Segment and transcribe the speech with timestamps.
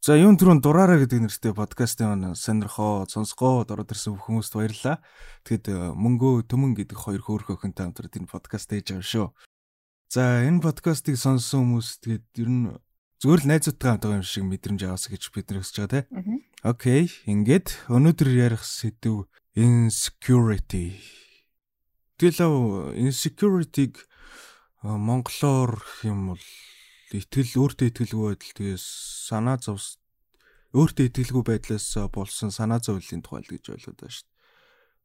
[0.00, 5.04] За юун түрүүн дураараа гэдэг нэртэй подкастын сонирхоо, сонсгоо ороод ирсэн хүмүүст баярлалаа.
[5.44, 9.28] Тэгэд э, мөнгөө төмөн гэдэг хоёр хөөрхөн охинтой хамтраад энэ подкаст хийж байгаа шүү.
[10.08, 12.64] За энэ подкастыг сонссон хүмүүс тэгэд ер нь
[13.20, 16.40] зүгээр л найзуудтай хамт байгаа юм шиг мэдрэмж аваасаа гэж бид нар хүсэж байгаа тийм.
[16.64, 20.96] Окей, ингээд өнөөдөр ярих сэдв insecurity.
[22.16, 26.44] Тэгэл insecurity-г э, монголоор юм бол
[27.10, 28.86] итгэл өөртөө итгэлгүй байдал тэгээс
[29.26, 29.98] санаа зовс
[30.70, 34.38] өөртөө итгэлгүй байдлаас болсон санаа зовлын тухай л гэж ойлгоод байна шүү дээ.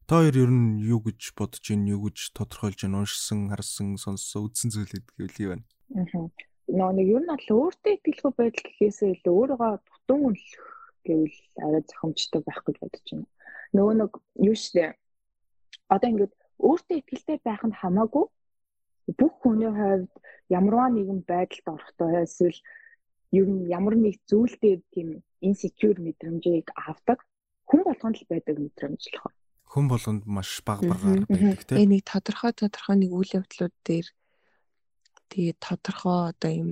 [0.06, 4.46] Та хоёр ер нь юу гэж бодож байна, юу гэж тодорхойлж байна, уншсан, харсан, сонссон,
[4.46, 5.66] үзсэн зүйлүүд гэвэл юу байна?
[5.98, 6.30] Аа.
[6.70, 10.66] Нөө нэг ер нь бол өөртөө итгэлгүй байдал гэхээсээ илүү өөрийгөө тутун үнэлэх
[11.02, 13.26] гэвэл арай зохимжтой байх гэж бодож байна.
[13.74, 14.12] Нөгөө нэг
[14.46, 14.94] юу штэ.
[15.90, 18.24] Одоо ингээд өөртөө итгэлтэй байх нь хамаагүй
[19.14, 20.10] бүх хүний хувьд
[20.50, 22.58] ямарваа нэгэн байдалд орохдоо эсвэл
[23.32, 25.08] ер нь ямар нэг зүйлдээ тийм
[25.42, 27.22] insecure мэдрэмжийг авдаг
[27.66, 29.32] хүн болгонд л байдаг мэдрэмж л хоо.
[29.66, 31.78] Хүн болгонд маш бага багаар байдаг тийм.
[31.78, 34.08] Э нэг тодорхой тодорхой нэг үйл явдлууд дээр
[35.30, 36.70] тэгээд тодорхой одоо юм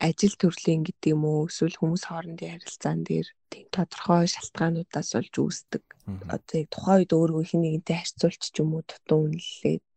[0.00, 5.84] ажил төрлийн гэдэг юм уу эсвэл хүмүүс хоорондын харилцаан дээр тийм тодорхой шалтгаануудаас болж үүсдэг.
[6.32, 9.92] Одоо яг тухайн үед өөрөө хин нэгэнтэй харьцуулч ч юм уу тутун үнэлээд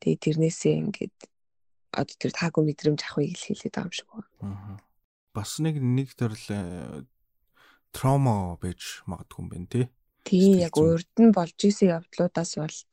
[0.00, 1.16] тэгээд тэрнээсээ ингээд
[1.96, 4.28] одоо тэр таагүй мэдрэмж авахыг хэлээд байгаа юм шиг байна.
[4.44, 4.76] Аа.
[5.32, 7.04] Бас нэг нэг төрөл э,
[7.92, 9.86] травма байж магадгүй юм байна тий.
[10.28, 12.90] Тийм яг урд нь болж исэн явдлуудаас болж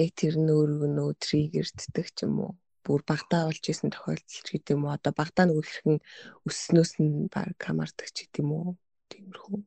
[0.00, 2.52] яг тэр нь өөрөө нөө триггерддэг ч юм уу
[2.88, 5.98] бүр багтаа болж исэн тохиолдол ч гэдэг юм уу одоо багтаа нөгөө хэрхэн
[6.48, 8.68] өснөөс нь баг хамаардаг ч гэдэг юм уу
[9.12, 9.58] тиймэрхүү.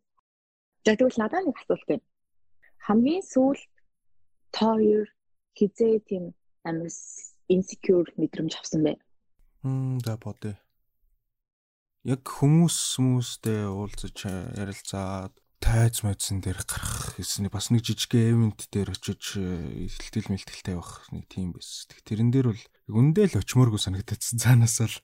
[0.85, 2.05] За тэгвэл надад нэг асуулт байна.
[2.81, 3.69] Хамгийн сүүлд
[4.49, 5.05] та хоёр
[5.53, 6.89] хизээ тийм амар
[7.49, 8.93] insecure мэдрэмж авсан бэ?
[9.63, 10.55] Мм да бодё.
[12.01, 14.25] Яг хүмүүс хүмүүстэй уулзаж
[14.57, 21.05] ярилцаад тайз мэдсэн дээр гарах гэсэн бас нэг жижиг эвент дээр очиж ихтэл мэлтэлтэй байх
[21.13, 21.85] нэг тийм байс.
[22.01, 24.41] Тэрэн дээр бол үндэ л очмооргүй санагдчихсан.
[24.41, 24.97] Цаанаас л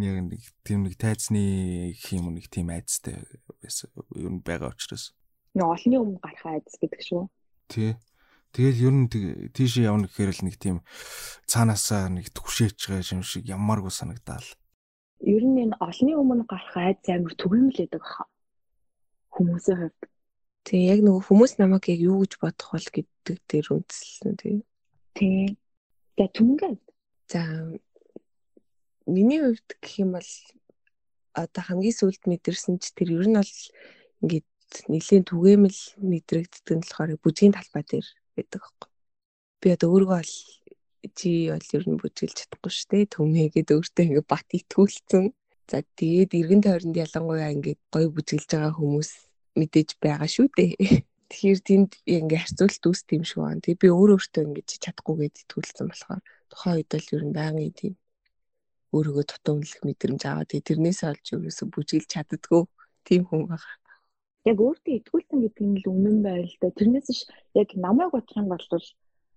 [0.00, 3.20] яг нэг тийм нэг тайзны юм нэг тийм айцтай
[3.60, 3.92] байсан.
[4.16, 5.12] Юу байгаа учраас.
[5.52, 7.28] Нэг олонний өмнө гарах айц гэдэг шүү.
[7.68, 7.92] Тий.
[8.52, 9.08] Тэгэл ер нь
[9.56, 10.76] тийшээ явна гэхээр л нэг тийм
[11.48, 14.44] цаанаасаа нэг түгшээч байгаа юм шиг ямааргүй санагдаал.
[15.24, 18.28] Ер нь энэ олонний өмнө гарах айц амар түгээмэл байдаг хаа
[19.32, 20.00] хүмүүсийн хувьд.
[20.68, 24.56] Тэгээ яг нөгөө хүмүүс намайг яг юу гэж бодох бол гэдэг дээр үндэслэн тий.
[25.16, 25.56] Тий.
[26.20, 26.80] За түнгээд.
[27.32, 27.40] За
[29.08, 30.30] миний хувьд гэх юм бол
[31.32, 33.54] одоо хамгийн сүүлд мэдэрсэн ч тэр ер нь бол
[34.20, 34.48] ингээд
[34.92, 38.90] нэлийн түгээмэл мэдрэгддэг нь болохоор бүжгийн талбай дээр байдаг аахгүй.
[39.60, 40.32] Би одоо өөргөө бол
[41.18, 43.04] чи бол ер нь бүжгэлж чадахгүй шүү дээ.
[43.14, 45.24] Төмөөгээд өөртөө ингээд бат итгүүлсэн.
[45.70, 49.10] За тэгээд эргэн тойронд ялангуяа ингээд гоё бүжгэлж байгаа хүмүүс
[49.58, 50.72] мэдээж байгаа шүү дээ.
[51.32, 53.62] Тэгэхээр тэнд ингээ харьцуулт үүс тийм шүү байна.
[53.64, 56.20] Тэгээ би өөр өөртөө ингээ чадахгүйгээд итгүүлсэн болохоор
[56.52, 57.94] тухайн үед л ер нь байнгын тийм
[58.92, 62.62] өөрийгөө тутамлах мэдрэмж аваад тэрнээс олж ерөөсө бүжгэлж чаддгүй
[63.08, 63.74] тийм хүн байгаа.
[64.42, 66.34] Яг өөртөө итгүүлсэн гэдэг нь л үнэн да.
[66.74, 68.66] Тэрнээс ш яг намайг бодох юм бол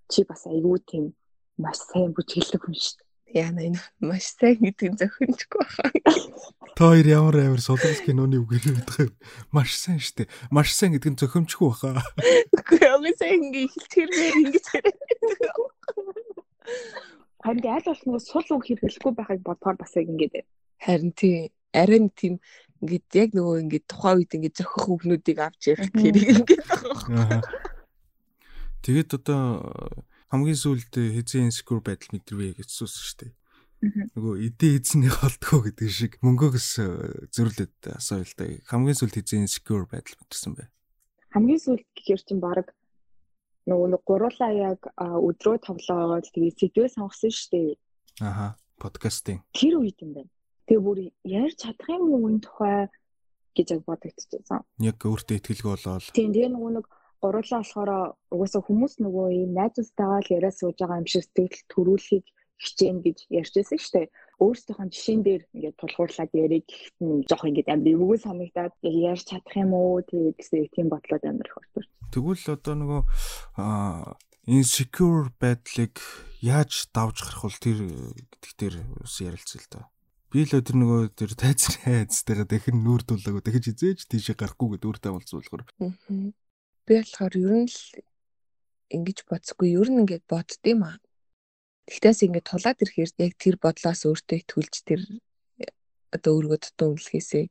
[0.10, 1.14] чи бас айгүй тийм
[1.62, 3.06] маш сайн бүжгэлдэг хүн шүү дээ.
[3.46, 5.86] Яна энэ маш сайн гэдэг нь зохимжгүй баха.
[6.74, 9.16] Та хоёр ямар амар сулгас киноны үг хэлээд байгаа юм.
[9.54, 10.26] Маш сайн штэ.
[10.50, 12.02] Маш сайн гэдэг нь зохимжгүй баха.
[12.58, 15.00] Үгүй яг сайн ингэ ихэлж хэрвээ ингэж яриад.
[17.46, 20.46] Харин аль болох сул үг хэрэглэхгүй байхыг бодохоор бас яг ингэдэг.
[20.82, 22.40] Харин тий арай тийм
[22.84, 27.42] ингээд яг нөгөө ингээд тухайн үед ингээд зохих үгнүүдийг авч ярих хэрэг ингээд байгаа.
[28.84, 29.42] Тэгээд одоо
[30.30, 33.34] хамгийн сүүлд хэзээ insecure байдал мэдрвэ гэж суусан шүү дээ.
[34.16, 36.70] Нөгөө эдээ эзний холдгоо гэдэг шиг мөнгөөс
[37.32, 37.98] зөрлөд да.
[38.02, 40.70] Хамгийн сүүлд хэзээ insecure байдал мэдэрсэн бэ?
[41.34, 42.72] Хамгийн сүүлд гэхээр чинь баг
[43.66, 47.70] нөгөө нэг гуруулаа яг өдрөө тоглоод тэгээд сэдвээ сонгосон шүү дээ.
[48.22, 48.56] Аха.
[48.78, 49.42] Подкастинг.
[49.56, 50.32] Тэр үед юм байна.
[50.66, 52.90] Тэгээ бүр ярьж чадах юм уу энэ тухай
[53.56, 54.62] гэж яг бодогдчихсан.
[54.82, 56.10] Яг өөртөө ихтгэлгүй болоод.
[56.12, 56.86] Тийм тэгээ нөгөө нэг
[57.22, 57.92] гурлаа болохоор
[58.34, 62.26] угаасаа хүмүүс нөгөө ийм найзуудтайгаа л яриа сууж байгаа юм шиг сэтгэл төрүүлэхийг
[62.60, 64.08] хичээн гэж ярьжсэн шүү дээ.
[64.44, 69.56] Өөрсдийнхөө жишээн дээр ингээд тулгуурлаад ярих гэхэд нь жоох ингээд амар эвгүй санагдаад ярьж чадах
[69.56, 71.84] юм уу тэгээ гэсэн тийм бодлоод их ордог.
[72.12, 73.02] Тэгвэл одоо нөгөө
[74.46, 75.96] insecure байдлыг
[76.40, 77.80] яаж давж гарах вэ тэр
[78.30, 79.82] гэдэг дээр ус ярилцъя л да.
[80.36, 84.90] Би л тэр нөгөө тэр тайзны хайцтайгаа дахин нүүр дуулаагүй дахиж хизээж тийшээ гарахгүй гэдэг
[84.92, 85.64] өөртөө болцуулахаар.
[86.84, 87.80] Би болохоор ер нь л
[88.92, 91.00] ингэж бодсгүй ер нь ингээд бодд юм аа.
[91.88, 95.02] Тэгтээс ингээд тулаад ирэхээр яг тэр бодлоос өөртөө итгүүлж тэр
[96.12, 97.46] одоо өөрийгөө тутун үнэлэхээсээ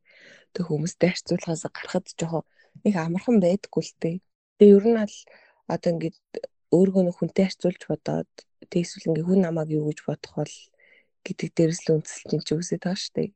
[0.53, 2.45] тэг хүмүүстэй харьцуулахаас гарахад жоохон
[2.85, 4.17] нэг амархан байдаггүй л дээ.
[4.61, 5.19] Тэгээ ер нь аль
[5.73, 6.21] одоо ингээд
[6.69, 8.29] өөргөө нөх хүнтэй харьцуулж бодоод
[8.69, 10.55] тэг эсвэл ингээ хүн намайг юу гэж бодох бол
[11.27, 13.31] гэдэг дээрс л үндэслэж чинь үсээд байгаа шүү дээ.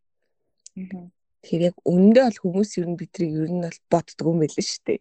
[1.42, 4.82] Тэгэхээр яг үнэндээ бол хүмүүс ер нь бидрийг ер нь бол боддгоо юм байл шүү
[4.86, 5.00] дээ.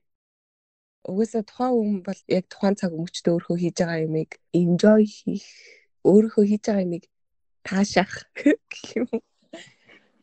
[1.07, 5.47] Угаасаа тухайн хүн бол яг тухайн цаг өмчтөө өөрөө хийж байгаа юмыг enjoy хийх,
[6.07, 7.03] өөрөө хийж байгаа юмыг
[7.67, 8.13] таашаах
[8.71, 9.09] гэх юм.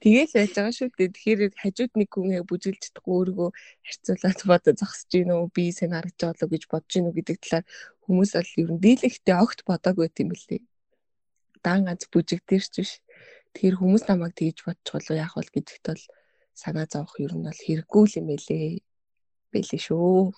[0.01, 1.15] Тэгээл байж байгаа шүү дээ.
[1.17, 3.51] Тэгэхээр хажууд нэг хүн яг бүжгэлж чадахгүй өөрийгөө
[3.89, 7.65] харьцуулаад бодо зогсож гин үү, би сайн харагдаж болоо гэж бодож гин үү гэдэг талаар
[8.05, 10.61] хүмүүс бол ер нь дийлэхтэй огт бодоагүй юм билээ.
[11.65, 12.93] Дан ганц бүжигдэрч биш.
[13.55, 16.05] Тэгэхээр хүмүүс намайг тэгж бодчих болоо яах вэ гэдэгт бол
[16.53, 18.85] санаа зовох ер нь бол хэрэггүй юм байлээ.
[19.53, 20.35] Бэлээ шүү.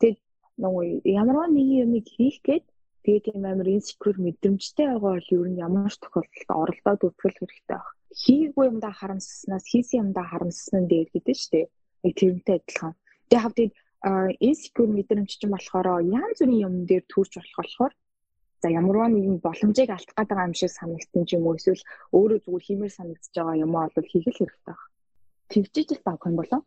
[0.00, 0.18] Тэгээд
[0.58, 0.84] нөгөө
[1.20, 2.64] ямар нэг юмыг хийх гээд
[3.04, 7.76] Тэгээд юм амар инсекюр мэдрэмжтэй байгаа бол ер нь ямар ч тохиолдолд оролдоод үзэх хэрэгтэй
[7.76, 7.92] баг.
[8.16, 11.66] Хийгээгүй юмдаа харамсснаас хийсэн юмдаа харамссан нь дээр гэдэг шүү дээ.
[12.08, 12.92] Яг тэрнтэй адилхан.
[13.28, 13.70] Тэгээд хавтыг
[14.48, 17.92] инсекюр мэдрэмж чинь болохоор янз бүрийн юм дээр төрж болох болохоор
[18.64, 21.84] за ямарваа нэгэн боломжийг алдах гэдэг юм шиг санагдсан ч юм уу эсвэл
[22.16, 24.80] өөрөө зүгээр хиймээр санагдаж байгаа юм аа бол хийх л хэрэгтэй баг.
[25.52, 26.60] Тэгжиж л тавх юм болоо.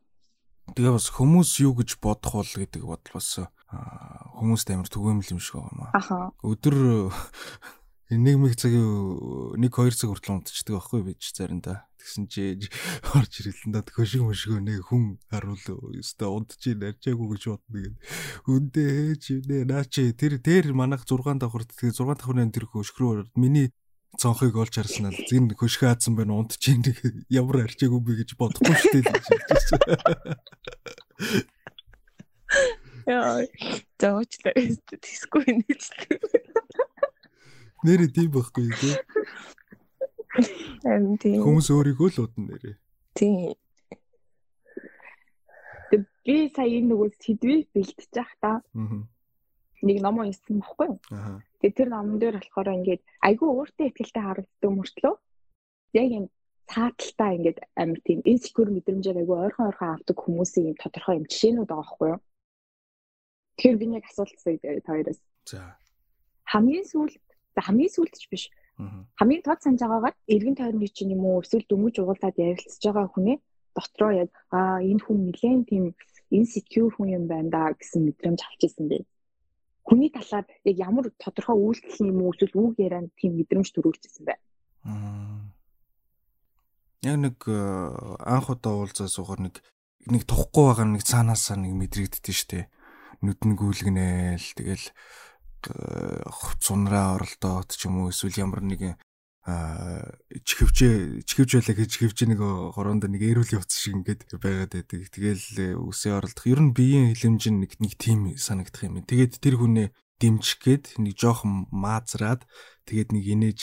[0.78, 3.30] Тэгээ бас хүмүүс юу гэж бодох бол гэдэг бодол бас
[4.38, 5.90] хүмүүст амар түгээмэл юм шиг байна.
[5.98, 6.30] Аха.
[6.46, 7.10] Өдөр
[8.40, 11.92] мэг цагийн 1 2 цаг хүртэл унтчихдаг байхгүй бич заримдаа.
[12.00, 12.56] Тэгсэн чи
[13.12, 15.60] орж ирэлэн да хөшиг мөшгөө нэг хүн харуул
[15.92, 18.00] өстө унтчих нарчаагүй гэж бодно гэдэг.
[18.48, 23.36] Үндэ чи нэ наа чи тэр тэр манах 6 давхар тэгээ 6 давхрын тэр хөшгрөө
[23.36, 23.76] миний
[24.16, 28.72] цонхыг олж харсан л зин хөшгөө хаадсан байна унтчих нэг ямар арчаагүй би гэж бодохгүй
[28.72, 29.20] шүү дээ.
[33.08, 33.44] Яа.
[34.00, 34.56] Зоочлаа.
[35.04, 36.24] Тисгүй нийлдэг.
[37.88, 38.96] Нэрээ тийм байхгүй тий.
[40.84, 41.40] Харин тийм.
[41.40, 42.76] Хүмүүс өөрийгөө л удаа нэрээ.
[43.16, 43.56] Тийм.
[46.28, 48.52] Би сая энэ нөгөө сэдвийг бэлтэж явах та.
[48.60, 49.08] Аа.
[49.88, 51.00] Нэг ном унсан баггүй юу?
[51.16, 51.40] Аа.
[51.64, 55.16] Тэгээ тэр номон дээр болохоор ингээд айгүй өөртөө ихтэй харагддаг мөртлөө
[55.96, 56.26] яг юм
[56.68, 61.70] цааталтаа ингээд амар тийм инсекюр мэдрэмжээр айгүй ойрхон ойрхон авдаг хүмүүсийн юм тодорхой юм жишээнүүд
[61.72, 62.22] байгаа байхгүй юу?
[63.56, 65.20] Тэгэхээр би нэг асуулт та хоёроос.
[65.48, 65.80] За.
[66.52, 66.86] Хамгийн
[67.58, 68.44] сүүлд хамгийн сүүлд ч биш.
[69.18, 73.38] Хамгийн тод санаж байгаагаар эргэн тойрны чинь юм уу эсвэл дөнгөж уулзаад ярилцж байгаа хүнээ
[73.74, 75.86] дотроо яг аа энэ хүн нэлээд тийм
[76.30, 79.02] insecure хүн юм байна да гэсэн мэдрэмж авч ирсэн бэ.
[79.82, 84.36] Хүний талаар яг ямар тодорхой үйлдэл юм уу эсвэл үг ярианд тийм мэдрэмж төрүүлчихсэн бэ.
[87.10, 87.58] Яг нэг э,
[88.22, 89.56] анх удаа уулзаа суугаар нэг
[90.06, 92.70] нэг тухгүй байгаа нэг цаанаасаа нэг мэдрэгддэж штэ
[93.26, 94.86] нүднгүүлгэнээл тэгэл
[95.66, 98.96] хувцунраа оролдоод ч юм уу эсвэл ямар нэгэн
[100.44, 102.44] чихвчээ чихвч байлаа гэж чихвч нэг
[102.76, 105.08] хороонд нэг эрүүл явц шиг ингээд байгаад байдаг.
[105.08, 106.44] Тэгэл үсээ оролдох.
[106.44, 109.00] Ер нь биеийн хилэмж нэг нэг тим санагдах юм.
[109.08, 109.88] Тэгээд тэр хүнээ
[110.20, 112.44] дэмжих гээд нэг жоохон маазраад
[112.92, 113.62] тэгээд нэг инээж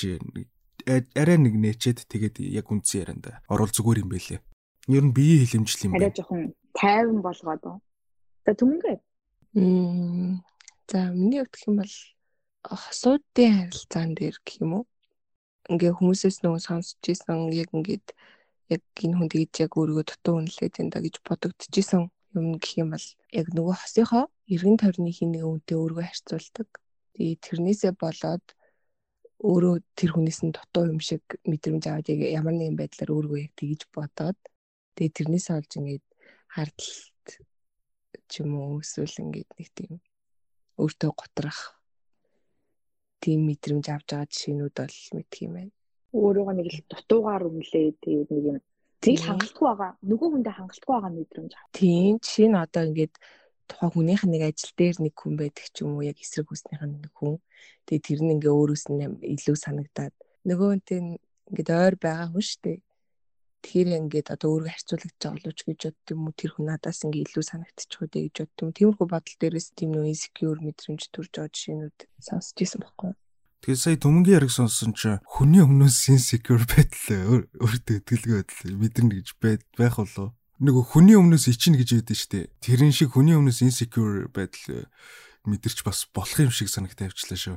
[0.88, 4.40] арай нэг нээчээд тэгээд яг үнцэн яранда орол зүгээр юм байлээ.
[4.88, 6.08] Ер нь биеийн хилэмжл юм байна.
[6.08, 6.42] Арай жоохон
[6.72, 7.64] тайван болгоод.
[8.48, 8.96] За түмэнгээ
[9.54, 10.42] Мм.
[10.90, 11.94] За миний хувьд гэх юм бол
[12.64, 14.84] хосуудын харилцаан дээр гэх юм уу?
[15.72, 18.06] Ингээ хүмүүсээс нөгөө сонсч ийсэн яг ингээд
[18.74, 22.02] яг энэ хүн тэгж яг өөрийгөө дутуу үнэлээд энэ да гэж бодогдчихсэн
[22.36, 23.06] юм гэх юм бол
[23.40, 26.68] яг нөгөө хосынхоо эргэн тойрны хин нэг үнтэй өөрийгөө харьцуулдаг.
[27.14, 28.44] Тэгээ тэрнээсээ болоод
[29.48, 33.52] өөрөө тэр хүнээс нь дутуу юм шиг мэдрэмж аваад яг ямар нэгэн байдлаар өөрийгөө яг
[33.56, 34.38] тэгж бодоод
[34.96, 36.04] тэгээ тэрнээсээ олж ингээд
[36.54, 36.92] хардл
[38.28, 39.92] ч юм уу эсвэл ингээд нэг тийм
[40.82, 41.58] өөртөө готрах
[43.22, 45.72] тийм мэдрэмж авч байгаа жишээнүүд бол мэдх юм байна.
[46.14, 48.58] Өөрөөгөө нэг л дутуугаар үнэлээ тэгээд нэг юм
[49.04, 49.92] зээл хангалтгүй байгаа.
[50.00, 51.64] Нөгөө хүндээ хангалтгүй байгаа мэдрэмж ав.
[51.76, 53.14] Тийм жишээ нь одоо ингээд
[53.68, 57.00] тухайн хүнийх нэг ажил дээр нэг хүн байдаг ч юм уу яг эсрэг хүснийх нь
[57.04, 57.36] нэг хүн.
[57.88, 59.02] Тэгээд тэр нь ингээ өөрөөс нь
[59.34, 60.14] илүү санагдаад
[60.48, 60.98] нөгөө үнтэй
[61.48, 62.78] ингээд ойр байгаа хүн шүү дээ.
[63.64, 67.24] Тэгэхээр ингээд одоо өөрийгөө харьцуулагдаж байгаа боловч гэж бодд юм уу тэр хүн надаас ингээ
[67.24, 68.70] илүү санагдчих үү гэж бодд юм.
[68.76, 73.16] Тиймэрхүү бодол дээрээс тийм нөө insecure мэдрэмж төрж байгаа жишээнүүд сонсч ирсэн байхгүй юу?
[73.64, 79.28] Тэгээ сая төмөнгийн яриг сонссон чи хүний өмнөөс insecure байдал өөртөө итгэлгүй байдал мэдэрнэ гэж
[79.40, 82.52] байх болов нөгөө хүний өмнөөс ичнэ гэж ядэн штэ.
[82.60, 84.86] Тэрэн шиг хүний өмнөөс insecure байдал
[85.48, 87.56] мэдэрч бас болох юм шиг санагтай авчлаа шүү.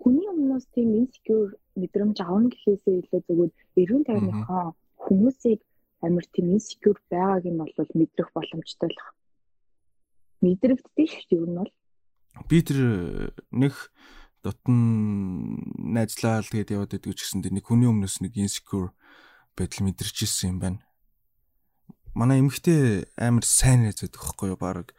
[0.00, 5.60] Хүний өмнөөс тийм insecure мэдрэмж авна гэхээсээ илүү зөвхөн эргэн тойрныхоо хүмүүсийг
[6.04, 9.16] амар тийм инсекюр байгааг нь бол мэдрэх боломжтой л байна.
[10.44, 11.72] Мэдрэгддэг шүү дээ ер нь бол.
[12.48, 12.78] Би тэр
[13.52, 13.74] нэг
[14.44, 14.76] дотн
[15.96, 18.92] найзлал тэгээд яваад идэг ч гэсэн нэг хүний өмнөөс нэг инсекюр
[19.56, 20.80] байдал мэдэрч ирсэн юм байна.
[22.14, 24.94] манай эмэгтэй амар сайн найз байдаг байхгүй юу баг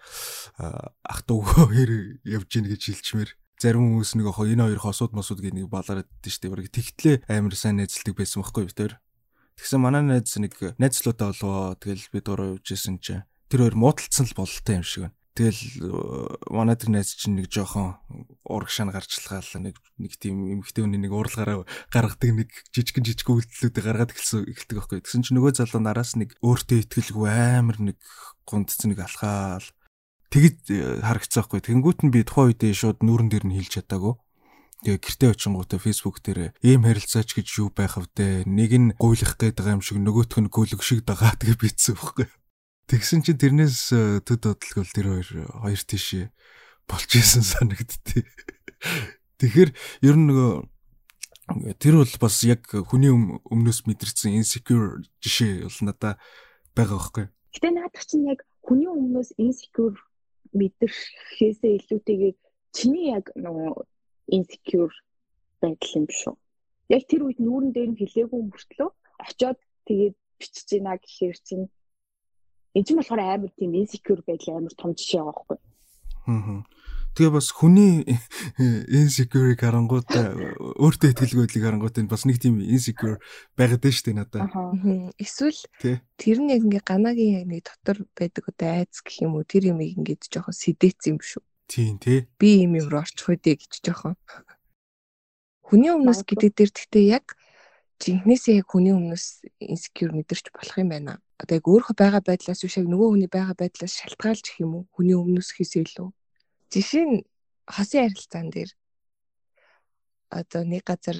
[0.60, 1.92] ах дүүгөө хэр
[2.28, 6.44] явж гин гэж хэлчмээр зарим хүмүүс нэг энэ хоёр хосууд мосууд гэх нэг балаарад дэж
[6.44, 8.92] штэ баг тэгтлээ амар сайн найзлдаг байсан байхгүй юу тэр
[9.60, 14.38] тэгсэн манай найз нэг найзлуудаа болоо тэгэл би дураа явжсэн чинь тэр хоёр муудалцсан л
[14.38, 15.92] бололтой юм шиг байна Тэгэл
[16.48, 18.00] манай тэр найз чинь нэг жоохон
[18.48, 23.84] ураг шан гарчлахаал нэг нэг тийм эмхтэй хүний нэг уралгаараа гаргадаг нэг жижигэн жижиг үйлдэлүүдээ
[23.84, 25.04] гаргаад эхэлсэн эхэлдэг байхгүй.
[25.04, 28.00] Тэгсэн чинь нөгөө залуу нараас нэг өөртөө ихтгэлгүй амар нэг
[28.48, 29.68] гундцэн нэг алхаал
[30.32, 31.60] тэгэд харагцсан байхгүй.
[31.68, 34.16] Тэнгүүт нь би тухайн үедээ шууд нүүрэн дээр нь хилж чадаагүй.
[34.84, 38.44] Тэгээ гэртээ очингуудаа Facebook дээр ийм харилцаач гэж юу байх вэ?
[38.44, 42.28] Нэг нь гуйлах гээд байгаа юм шиг нөгөөх нь гүлэг шиг дагаа тэгээ бийцсэн байхгүй.
[42.86, 46.30] Тэгсэн чинь тэрнээс э, төд бодлогол тэр хоёр хоёр тийшээ
[46.86, 48.30] болж исэн санагдтыг.
[49.42, 49.70] Тэгэхээр
[50.06, 50.54] ер нь нөгөө
[51.82, 56.14] тэр бол бас яг хүний өмнөөс мэдэрсэн insecure жишээ бол надаа
[56.78, 57.26] байгаа байхгүй.
[57.58, 59.98] Гэтэ наадах чинь яг хүний өмнөөс insecure
[60.54, 62.38] мэдэрхээсээ илүүтэйгээр
[62.74, 63.82] чиний яг нөгөө
[64.28, 64.94] insecure
[65.62, 66.36] байдал юм шүү.
[66.90, 68.90] Яг тэр үед нүүрэн дээр нь хилээгүй мөртлөө
[69.26, 71.66] очиод тэгээд бичиж гинэ гэхээр чинь
[72.76, 75.60] энэ ч болохоор амар тийм insecure байдал амар том жишээ байгаа байхгүй.
[76.28, 76.62] Аа.
[77.16, 78.04] Тэгээ бас хүний
[78.92, 80.10] insecure гарангууд
[80.84, 83.24] өөртөө ихтгэлгүй байдлыг гарангууд энэ бас нэг тийм insecure
[83.56, 84.52] байгаад байна шүү дээ надад.
[85.16, 85.62] Эсвэл
[86.20, 89.72] тэр нь яг ингээ ганагийн яг нэг дотор байдаг одоо айц гэх юм уу тэр
[89.72, 91.40] юм ингээд жоохон сэдээц юм шүү.
[91.68, 92.28] Тийм тий.
[92.40, 94.16] Би юм юм руу орчих үдэ гэж жоохон.
[95.66, 97.26] Хүний өмнөөс гэдэг дээр гэхдээ яг
[97.98, 99.26] жинхнээсээ яг хүний өмнөөс
[99.58, 101.14] insecure мэдэрч болох юм байна.
[101.42, 104.84] Одоо яг өөрөө байгаа байдлаас биш яг нөгөө хүний байгаа байдлаас шалтгаалж гэх юм уу?
[104.94, 106.10] Хүний өмнөөс хийсээ илүү
[106.70, 107.26] жишээ нь
[107.66, 108.72] хосын харилцаан дээр.
[110.30, 111.18] Одоо нэг газар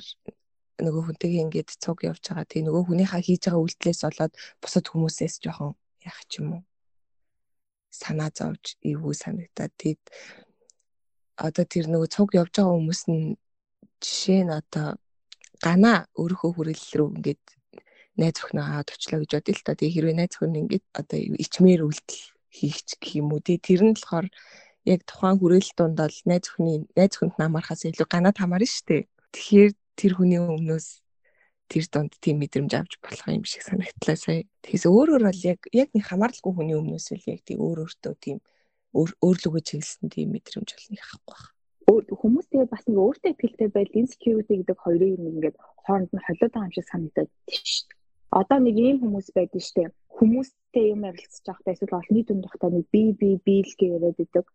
[0.78, 2.46] нөгөө хүнтэйгээ ингээд цуг явж байгаа.
[2.46, 5.74] Тий нөгөө хүнийхээ хийж байгаа үйлдэлээс болоод бусад хүмүүсээс жоохон
[6.06, 6.64] яах ч юм уу
[8.02, 9.96] санаа зовж эвгүй санагдаад тий
[11.48, 13.36] одоо тэр нөгөө цуг явж байгаа хүмүүс нь
[14.04, 14.88] жишээ нь одоо
[15.66, 17.44] гана өөрийнхөө хүрээлэл рүү ингээд
[18.20, 19.76] найз охиноо аваад очлоо гэж бодъё л та.
[19.76, 22.24] Тэгээ хэрвээ найз охин ингээд одоо ичмээр үйлдэл
[22.58, 24.28] хийгч гэх юм уу тий тэр нь болохоор
[24.88, 29.04] яг тухайн хүрээлэл дунд бол найз охины найз охинд намархаас илүү ганаад хамаарна шүү дээ.
[29.36, 30.88] Тэгэхээр тэр хүний өмнөөс
[31.72, 34.46] тэр донд тийм мэдрэмж авч болох юм шиг санагдлаа сая.
[34.64, 38.38] Тэгээс өөрөөр бол яг яг нэг хамааралгүй хүний өмнөөс л яг тийм өөр өөртөө тийм
[38.96, 41.54] өөрлөгөө чиглэсэн тийм мэдрэмж бол нэг авахгүй байна
[42.22, 46.52] хүмүүс тэгээд бас нэг өөртөө ихтэй байдал insecurity гэдэг хоёрын юм ингээд хооронд нь холиод
[46.54, 47.62] байгаа юм шиг санагдаад дээ.
[48.40, 49.84] Одоо нэг ийм хүмүүс байдаг штэ
[50.18, 54.20] хүмүүстэй юм ярилцж байхдаа эсвэл олонний дүн тухтай нэг би би би л гэж яриад
[54.26, 54.46] идэг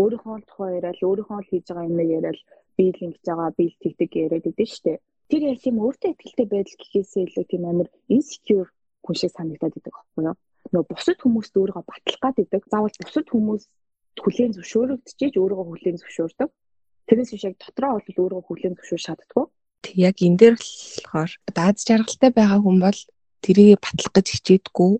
[0.00, 2.40] өөрийнхөө тухай яриад өөрийнхөө хийж байгаа юм яриад
[2.76, 4.92] би л ингэж байгаа би л тэгдэг яриад идэг штэ
[5.30, 8.68] тэр яг юм өөртөө ихтэй байдал гэхээсээ илүү тийм амар insecure
[9.06, 10.36] хүн шиг санагдаад идэг аахгүй юу?
[10.74, 12.62] Нөгөө бусад хүмүүст өөрийгөө батлах гад идэг.
[12.66, 13.62] Заавал бусад хүмүүс
[14.20, 16.50] хүлээн зөвшөөрөгдөж өөрийгөө хүлээн зөвшөөрдөг.
[17.06, 19.48] Тэрнээс биш яг дотроо бол өөрийгөө хүлээн зөвшөөр шаарддаг
[19.80, 23.00] Тэг яг энэ дээр болохоор даад жаргалтай байгаа хүн бол
[23.40, 24.92] тэрийг батлах гэж хичээдэггүй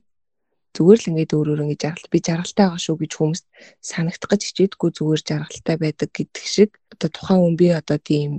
[0.72, 3.46] зүгээр л ингээд өөрөөр ингэж жаргал би жаргалтай байгаа шүү гэж хүмүүст
[3.84, 6.70] санагдах гэж хичээдэггүй зүгээр жаргалтай байдаг гэдэг шиг.
[6.94, 8.30] Одоо тухайн хүн би одоо тийм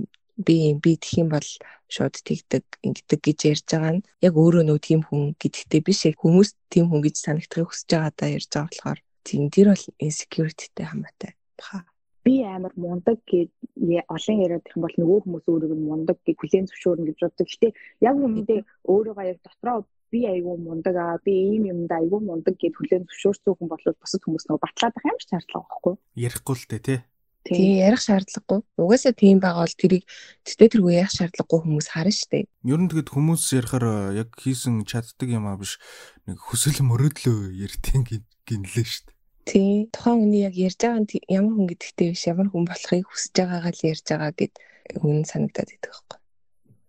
[0.48, 1.48] би би тэх юм бол
[1.94, 6.48] шууд тэгдэг ингэдэг гэж ярьж байгаа нь яг өөрөө нөө тийм хүн гэдэгтэй биш хүмүүс
[6.72, 11.32] тийм хүн гэж санагдахыг хүсэж байгаа даа ярьж байгаа болохоор тийм тэр бол insecurity-тэй хамаатай
[11.58, 11.78] баха
[12.24, 13.50] би амар мундаг гэж
[14.14, 17.48] олон яриад их юм бол нөгөө хүмүүс өөрийг нь мундаг гэж хүлээн зөвшөөрнө гэж боддог.
[17.50, 17.68] Гэтэ
[18.08, 19.78] яг үүндээ өөрийгөө яг дотроо
[20.12, 24.22] би айгүй мундаг аа би ийм юмд айгүй мундаг гэж хүлээн зөвшөөрсөн хүн бол бусад
[24.22, 25.94] хүмүүс нөгөө батлаад байх юм шиг шаардлага байхгүй.
[26.26, 26.98] Ярихгүй л дээ тий.
[27.42, 28.60] Тийм ярих шаардлагагүй.
[28.78, 30.04] Угаасаа тийм байгаа бол тэрийг
[30.46, 32.46] тэтэ тэргүй ярих шаардлагагүй хүмүүс харна штэ.
[32.62, 35.82] Ер нь тэгэд хүмүүс ярихаар яг хийсэн чаддаг юм аа биш
[36.30, 38.06] нэг хүсэл мөрөөдлөө ярьтын
[38.46, 39.10] гинлээ штэ.
[39.42, 39.90] Тий.
[39.90, 43.72] Тухайн хүний яг ярьж байгаа нь ямар хүн гэдэгтэй биш ямар хүн болохыг хүсэж байгаагаа
[43.74, 44.54] л ярьж байгаа гэд
[45.02, 46.18] хүн санагдаад идэг байхгүй.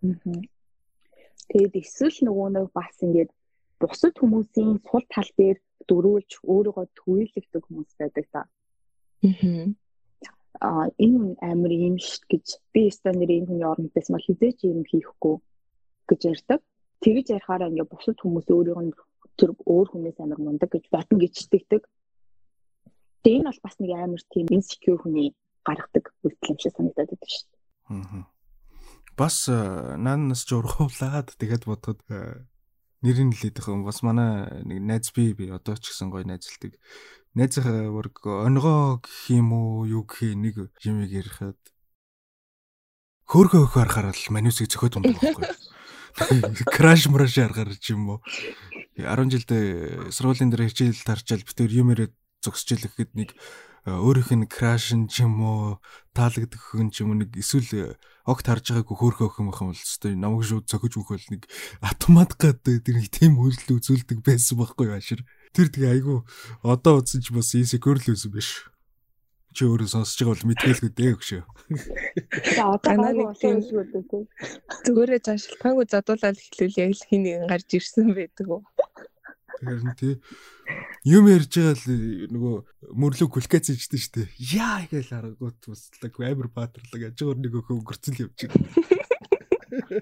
[0.06, 0.42] Аа.
[1.50, 3.32] Тэгээд эсвэл нөгөө нэг бас ингээд
[3.82, 5.58] бусад хүмүүсийн сул тал дээр
[5.90, 8.42] дөрүүлж өөрийгөө төвөөлөгдөг хүмүүс байдаг та.
[9.26, 9.74] Аа.
[10.62, 14.60] Аа энэ амар юм шít гэж би өстө нэр энэ хүний оронд байсан бол хизээч
[14.70, 15.36] юм хийхгүй
[16.10, 16.60] гэж ярьдаг.
[17.04, 18.94] Тэгэж ярихаараа ингээд бусад хүмүүс өөрийгөө
[19.38, 21.84] тэр өөр хүнээс амар мундаг гэж бодно гэж итгэдэг.
[23.24, 25.30] Тэгээ энэ бол бас нэг амар тийм insecure хүний
[25.66, 27.44] гаргадаг үйлдэл юм шиг санагдаад байдаг дээ.
[27.90, 28.24] Аа.
[29.18, 29.58] Бас э,
[29.98, 32.46] наанаас жургуулаад тэгээд бодоход э,
[33.02, 33.86] нэрийн хэлээд байгаа юм.
[33.86, 36.78] Бас манай нэг найз би би одоо ч гэсэн гоё найзлдаг.
[37.34, 41.58] Найзынхаа вэрг онгоо гэх юм уу юу гэх нэг юм ярихад
[43.26, 45.50] хөөргөө хөөх харахаар л манусыг зөхөд ундаг байхгүй.
[46.78, 48.20] Краш мраш харахаар ч юм уу.
[49.02, 49.66] 10 жилдээ
[50.14, 52.14] сургуулийн дээр хичээл тарчаал битэр юм яриад
[52.46, 53.30] зогсчихэл гэхэд нэг
[53.90, 55.82] өөрийнх нь крашн ч юм уу
[56.14, 59.84] таалагдах хүн ч юм уу нэг эсвэл огт харж байгаагүй хөөрхөө өхөн байх юм бол
[59.84, 61.50] өстой намайг шууд цохиж өгөөл нэг
[61.84, 66.26] автомат гэдэг нэг тийм үйлдэл үзүүлдэг байсан байхгүй яашир тэр тэгээ айгу
[66.66, 68.50] одоо үзэж бас insecure л байсан биш
[69.54, 71.42] чи өөрөө сонсож байгаа бол мэдээлгүй дээ өгшөө.
[72.58, 78.18] За одоо нэг тийм зүгээрээ цааш шилпаагүй задуулаад эхлүүл яг л хин нэгэн гарч ирсэн
[78.18, 78.66] байдаг уу.
[79.62, 80.18] Тэгэхээр тий
[81.06, 81.86] юм ярьж байгаа л
[82.34, 82.56] нөгөө
[82.98, 84.34] мөрлөг кулкац ичдэн штэ.
[84.58, 90.02] Яа гэж харангуут туслаг амар баатарлаг ажгаар нэг өхөө өнгөрцөл явж байгаа.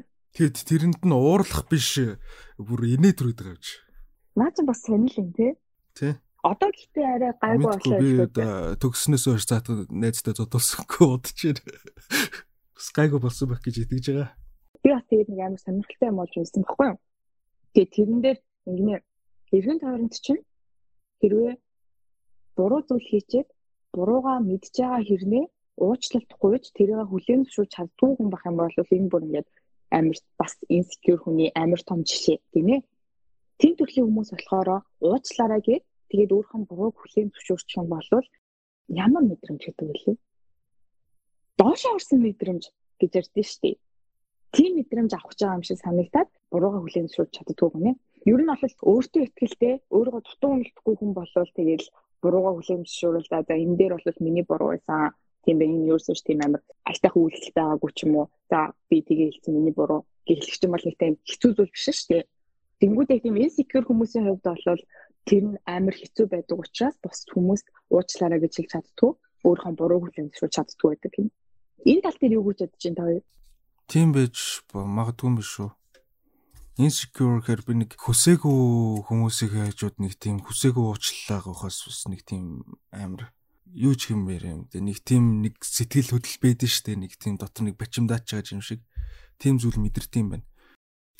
[0.40, 2.00] Тэгэд тэрэнд нь уурлах биш
[2.56, 3.76] бүр инээ төрөд байгаа чи.
[4.40, 5.52] Наа чи бас сонирл юм тий.
[5.92, 6.16] Тий.
[6.40, 8.00] Одоо гэхдээ арай гайгүй болоо.
[8.00, 8.10] Би
[8.80, 11.60] төгснөөс хойш заатад найзтай зодуулсангүй удаж байна.
[12.72, 14.32] Бас гайгүй болсон байх гэж итгэж байгаа.
[14.80, 16.98] Би бас тэгээд нэг амар сонирхолтой юм болж байсан байхгүй юу?
[17.76, 18.96] Тэгээд тэрэн дээр ингэнэ
[19.52, 20.42] эргэн тойронд чинь
[21.20, 21.52] хэрвээ
[22.56, 23.48] буруу зүйл хийчихэд
[23.92, 25.44] буруугаа мэдж байгаа хэрнээ
[25.84, 29.48] уучлалтгүйж тэрийг хүлээн зөвшөөрч чаддгүй хүн байх юм бол энэ бүр ингээд
[29.98, 32.80] амар бас инсекюр хүний амар том жишээ тийм ээ
[33.60, 34.68] Тим төрлийн хүмүүс болохоор
[35.04, 38.08] уучлаарай гэд тэгээд өөрхөн бурууг хүлээн зөвшөөрчих юм бол
[39.04, 40.12] ямар мэдрэмж гэдэг вэ?
[41.60, 42.64] Доош орсон мэдрэмж
[43.00, 43.76] гэж ярьдэн шүү дээ.
[44.56, 47.92] Тийм мэдрэмж авах гэж байгаа юм шиг санагдаад буруугаа хүлээн зөвшөөрч чаддгүй гэнэ.
[48.32, 51.84] Ер нь бол өөртөө ихтэй өөрийгөө дутуу үнэлдэхгүй хүн болвол тэгээд
[52.24, 55.12] буруугаа хүлээн зөвшөөрөл за энэ дээр бол миний буруу байсан
[55.44, 58.26] тийм байх энэ ерөөсөө тийм амар айтайхан үйлдэлтэй байгаагүй ч юм уу.
[58.50, 61.84] За би тэгээ хэлсэн миний буруу гэх хэлэх юм бол нэг тийм хэцүү зүйл биш
[61.88, 62.24] шүү дээ.
[62.80, 64.82] Тэнгүүдээ тийм insecure хүмүүсийн хувьд бол
[65.28, 69.10] тэр нь амар хэцүү байдаг учраас бус хүмүүст уучлаарай гэж хэлж чаддгүй
[69.44, 71.28] өөрийнхөө бурууг зөвшөөрч чаддгүй байдаг юм.
[71.84, 73.24] Энэ тал дээр юу гэж бодож байна та хоёр?
[73.88, 74.36] Тийм байж
[74.72, 75.70] магадгүй юм биш үү?
[76.80, 82.64] Insecure гэхээр би нэг хүсээгүй хүмүүсийг хажууд нэг тийм хүсээгүй уучлалаа гохоос бас нэг тийм
[82.88, 83.28] амар
[83.74, 84.66] юу ч юм бэ юм.
[84.72, 88.80] Нэг тийм нэг сэтгэл хөдлөл байдаг штэ нэг тийм дотор нэг бачимдаач байгаа юм шиг
[89.38, 90.46] тийм зүйл мэдэрдэг юм байна.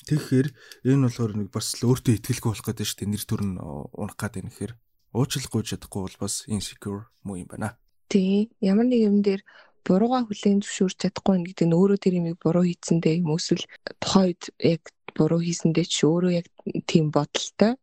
[0.07, 0.47] Тэгэхээр
[0.89, 3.11] энэ болохоор нэг бас л өөртөө ихтгэлгүй болох гэдэг дээ.
[3.13, 4.77] Нэр төр нь унах гэдэг хэрэг.
[5.13, 7.77] Уучлахгүй чадахгүй бол бас insecure муу юм байна.
[8.09, 8.49] Тий.
[8.59, 9.45] Ямар нэг юм дээр
[9.85, 13.65] бурууга хүлээн зөвшөөрч чадахгүй нэг гэдэг нь өөрөө тэр юмыг буруу хийцэндээ юм эсвэл
[14.01, 14.81] тухайд яг
[15.13, 16.47] буруу хийсэндээ ч өөрөө яг
[16.89, 17.77] тийм бодолтой.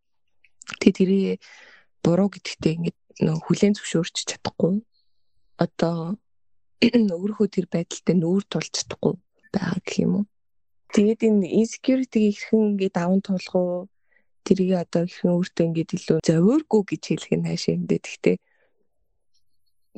[0.83, 1.39] Тэг тэрийг
[2.05, 2.99] буруу гэдэгтээ ингээд
[3.45, 4.83] хүлээн зөвшөөрч чадахгүй.
[5.59, 6.19] Одоо
[7.19, 9.15] өөрийнхөө тэр байдалтай нүүр тулж чадахгүй
[9.51, 10.27] байгаа гэх юм уу?
[10.95, 13.89] Тэгээд энэ insecurity хэрхэн ингээд даван туулах уу?
[14.47, 18.01] Тэрийг одоо хэрхэн өөртөө ингээд илүү зовиоргүй гэж хэлэх нь хаашаа юм дээ.
[18.07, 18.37] Гэхдээ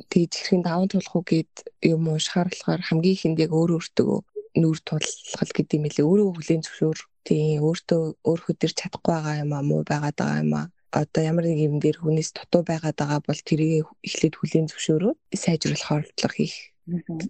[0.09, 1.53] тэгээд хэрхэн даван туулах уу гэд
[1.93, 4.11] юм уу шаардлагаар хамгийн ихэнд яг өөр өөртөө
[4.59, 6.03] нүүр тулгал гэдэг юм лээ.
[6.09, 6.99] Өөрөө хүлээн зөвшөөр.
[7.23, 11.45] Тийм өөртөө өөр хөдөр чадахгүй байгаа юм аа муу байгаад байгаа юм аа одоо ямар
[11.47, 16.55] нэг юм дээр хүнээс дутуу байгаад байгаа бол тэрийг эхлээд хүлээн зөвшөөрөө сайжруулах оролдлого хийх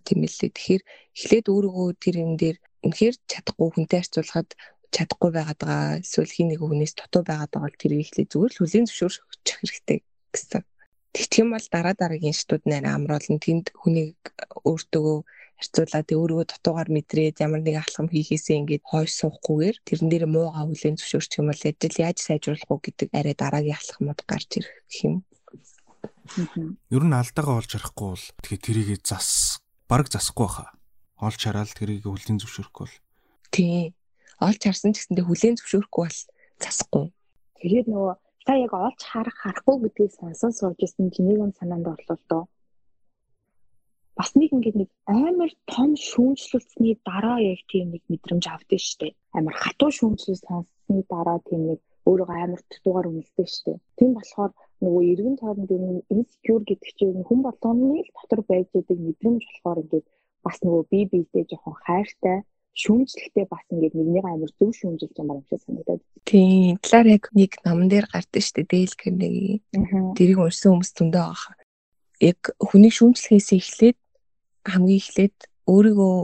[0.05, 0.51] тийм ээ.
[0.55, 0.83] Тэгэхээр
[1.17, 4.49] эхлээд өөрийгөө тэр юм дээр үнэхээр чадахгүй хүнтэй харьцуулахад
[4.95, 8.59] чадахгүй байгаад байгаа эсвэл хий нэг хүнээс дутуу байгаад байгаа бол тэр ихлэ зүгээр л
[8.59, 9.99] хүлийн зөвшөөрөх хэрэгтэй
[10.33, 10.63] гэсэн.
[11.13, 14.19] Тэгэх юм бол дараа дараагийн шатууд нэрээ амруулан тэнд хүнийг
[14.65, 15.11] өөртөө
[15.61, 20.97] харьцуулаад өөрийгөө дутуугаар мэдрээд ямар нэг алхам хийхээсээ ингээд хойш суухгүйгээр тэрэн дээр муугаа хүлийн
[20.97, 25.15] зөвшөөрчих юм бол ажил яаж сайжруулах уу гэдэг арай дараагийн алхмууд гарч ирэх гэх юм.
[26.89, 30.69] Ер нь алдаагаа олж харахгүй бол тэгээ тэрийг зас бараг засахгүй хаа
[31.21, 32.97] олж хараад тэрийг хүлийн зөвшөөрөхгүй бол.
[33.53, 33.93] Тий.
[34.41, 36.19] Олж харсан ч гэсэндээ хүлийн зөвшөөрөхгүй бол
[36.57, 37.05] засахгүй.
[37.61, 38.13] Тэгээд нөгөө
[38.49, 42.43] та яг олж харах харахгүй гэдгийг сонсон сууж исэн чинийг нь санаанд орлоо доо
[44.19, 49.55] бас нэг ингээд нэг амар том шүүмжлэлцний дараа яг тийм нэг мэдрэмж авдээ штэ амар
[49.63, 54.51] хатуу шүүмжлэл сонссны дараа тийм нэг өөрийгөө амар дутуугаар үнэлдэг штэ тийм болохоор
[54.83, 60.07] нөгөө эргэн тойронд энэ insecure гэдэг чинь хүн болгоны дотор байж байгаа мэдрэмж болохоор ингээд
[60.45, 62.37] бас нөгөө бие биедээ жоохон хайртай
[62.81, 66.01] шүүмжлэхтэй бас ингээд нэгнийг амар зөв шүүмжилж байгаа юм шиг санагдаад.
[66.23, 66.79] Тийм.
[66.79, 68.71] Талаар яг нэг намн дээр гардаг шүү дээ.
[68.71, 69.61] Дэйл Карнеги.
[70.17, 71.53] Тэрийг уншсан хүмүүс зөндөө байгаа.
[72.21, 73.97] Яг хүнийг шүүмжлэхээс эхлээд
[74.69, 75.37] хамгийн эхлээд
[75.71, 76.15] өөрийгөө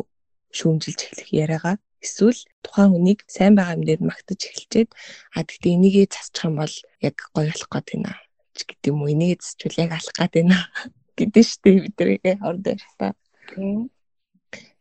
[0.58, 4.90] шүүмжилж эхлэх яриагаа эсвэл тухайн хүнийг сайн байгаа юм дээр магтаж эхэлчихэд
[5.36, 6.76] а тэгтээ энийгээ засчих юм бол
[7.08, 8.14] яг гоё болох гээд байна
[8.66, 9.14] гэдэг юм уу?
[9.14, 10.58] Энийгээ засчвал яг алах гээд байна?
[11.18, 13.08] гэдэг шүү дээ бидний хорд байх та.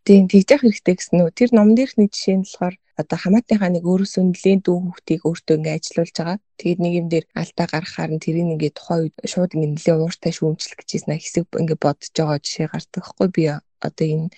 [0.06, 0.30] Тийм.
[0.30, 1.34] Тийм тэгж явах хэрэгтэй гэсэн үү.
[1.34, 5.56] Тэр номон дээрх нэг жишээ нь болохоор одоо хамаатынхаа нэг өөрөөсөө нэлийн дүү хүүхдийг өөртөө
[5.58, 6.38] ингээ ажилуулж байгаа.
[6.60, 10.32] Тэгээд нэг юм дээр алдаа гаргахаар нь тэрийг ингээ тухайн үед шууд ингээ нэлийн ууртай
[10.32, 13.42] шүүмжлэх гэжсэн хэсэг ингээ бодож байгаа жишээ гардаг хгүй би
[13.86, 14.30] одоо энэ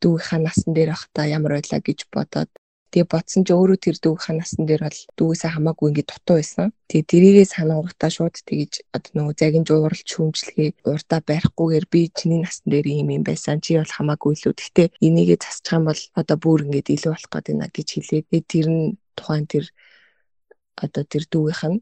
[0.00, 2.50] дүүгийнхаа насан дээр байхдаа ямар байлаа гэж бодоод
[2.88, 6.66] Тэгээ бодсон чи өөрөө тэр дүүгийнхаа насан дээр бол дүүгээсээ хамаагүй ингээд дутуу байсан.
[6.88, 12.66] Тэгээ тэрийгээ санангуудаа шууд тэгэж одоо нөгөө загин жуурал шүүмжлэгээ урдаа барихгүйгээр би чиний насан
[12.72, 13.60] дээр ийм юм байсан.
[13.60, 14.56] Чи бол хамаагүй л үү.
[14.56, 18.66] Гэхдээ энийгээ засчих юм бол одоо бүр ингээд илүү болох гээд байна гэж хэлээд тэр
[18.72, 19.64] нь тухайн тэр
[20.80, 21.78] одоо тэр дүүгийнх нь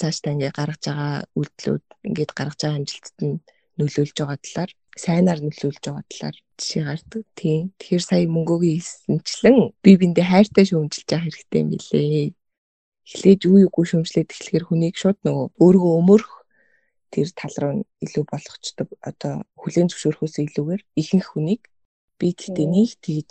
[0.00, 3.40] цаашдаа ингээд гаргаж байгаа үйлдэлүүд ингээд гаргаж байгаа амжилтад нь
[3.78, 7.22] нөлөөлж байгаа талаар сайнаар нөлөөлж байгаа талаар жишээ гардаг.
[7.34, 7.72] Тийм.
[7.78, 12.34] Тэгэхээр сая мөнгөгийн хийсэнчлэн би биндээ хайртай шүүмжилж явах хэрэгтэй юм билээ.
[13.10, 16.34] Эхлээж юу юугүй шүүмжлээд эхлэхээр хүнийг шууд нөгөө өөргөө өмөрөх
[17.10, 17.72] тэр тал руу
[18.04, 18.88] илүү болгочдөг.
[19.02, 21.62] Одоо хүлэн зөвшөөрөхөөс илүүгээр ихэнх хүнийг
[22.20, 23.30] би гэхдээ нэг тэгж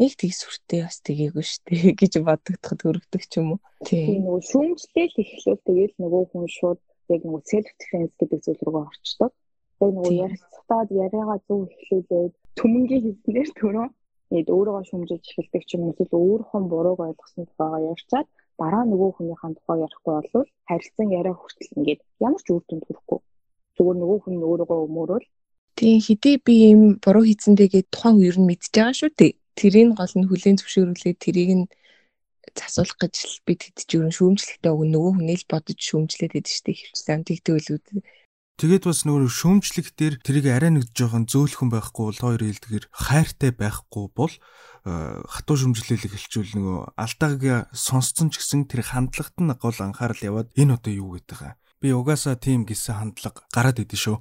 [0.00, 3.60] нэг тийг сүртэй бас тгээгүй штэ гэж бодогдоход өргөдөг ч юм уу.
[3.84, 6.80] Тийм нөгөө шүүмжлэл эхлүүл тэгэл нөгөө хүн шууд
[7.12, 9.32] яг нөгөө self defense гэдэг зүйл рүү орчдөг.
[9.80, 13.86] Тэгээ нөгөө ярилцтаад яриагаа зөв эхлүүлээд төмөнгийн хэлснээр төрөө
[14.30, 18.26] гээд өөрийгөө шүмжилж эхэлдэг ч юм уу эсвэл өөрийнхөө бурууг ойлгосон тухайгаа ярьчаад
[18.60, 23.20] дараа нөгөө хүнийхэн тухай ярихгүй бол харилцан яриа хүртэл ингээд ямар ч үр дүнд хүрэхгүй.
[23.76, 25.26] Зүгээр нөгөө хүн өөрийгөө өмөрөөл
[25.80, 29.32] Тийм хэдий би ийм буруу хийцэндээ гээд тухайн үер нь мэдж байгаа шүү дээ.
[29.58, 31.64] Тэрийг гол нь хүлээн зөвшөөрүүлээд тэрийг нь
[32.52, 33.14] засуулах гэж
[33.46, 36.78] би тэтгэж өрн шүүмжлэхтэй өгн нөгөө хүнийг бодож шүүмжлээд байдаг шүү дээ.
[36.84, 37.86] Хөвчсөн тэгтгэлүүд
[38.60, 43.56] Тэгээд бас нөгөө шүүмжлэх дээр тэрийг арай нэг жоохон зөөлхөн байхгүй бол хоёр хэлдгэр хайртай
[43.56, 49.80] байхгүй бол э, хатуу шүүмжлэлийг хэлчүүл нөгөө алдаагаа сонсцсон ч гэсэн тэр хандлагт нь гол
[49.80, 51.56] анхаарал яваад энэ одоо юу гэдэг вэ?
[51.80, 54.16] Би угаасаа тийм гисэн хандлага гараад идэв шүү.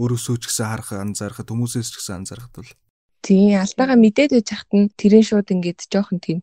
[0.00, 2.72] Өөрөөсөө ч гэсэн харах анзаарахад хүмүүсээс ч гэсэн анзаарахад бол
[3.20, 6.40] Тийм алдаагаа мэдээд байж хахад нь тэрэн шууд ингээд жоохон тийм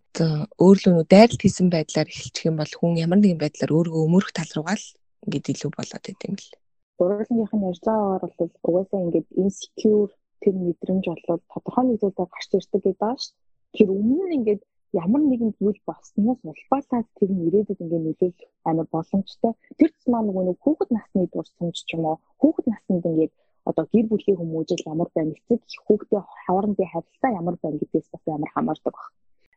[0.62, 4.78] өөрлөө дайралт хийсэн байдлаар эхэлчих юм бол хүн ямар нэгэн байдлаар өөргөө өмөрөх тал руугаа
[4.78, 4.86] л
[5.26, 6.61] ингээд илүү болоод идэм бэл
[7.02, 10.12] урлагийнх нь ярьж байгаагаар бол угаасаа ингээд insecure
[10.42, 13.36] тэр мэдрэмж болоод тодорхой нэг зүйлээр гарч ирдэг гэдэг байгаа шүү.
[13.76, 14.62] Тэр өмнө нь ингээд
[15.04, 19.54] ямар нэгэн зүйл болсноос улбаалаад тэр нь ирээдүйд ингээд нөлөөлөх амар боломжтой.
[19.80, 23.34] Тэр тусмаа нөгөө нэг хүүхэд насны дурсамж ч юм уу хүүхэд наснд ингээд
[23.70, 28.52] одоо гэр бүлийн хүмүүжил ямар байна эцэг хүүхдээ хаврандын харилцаа ямар байна гэдгээс бас амар
[28.54, 29.08] хамаардаг баг.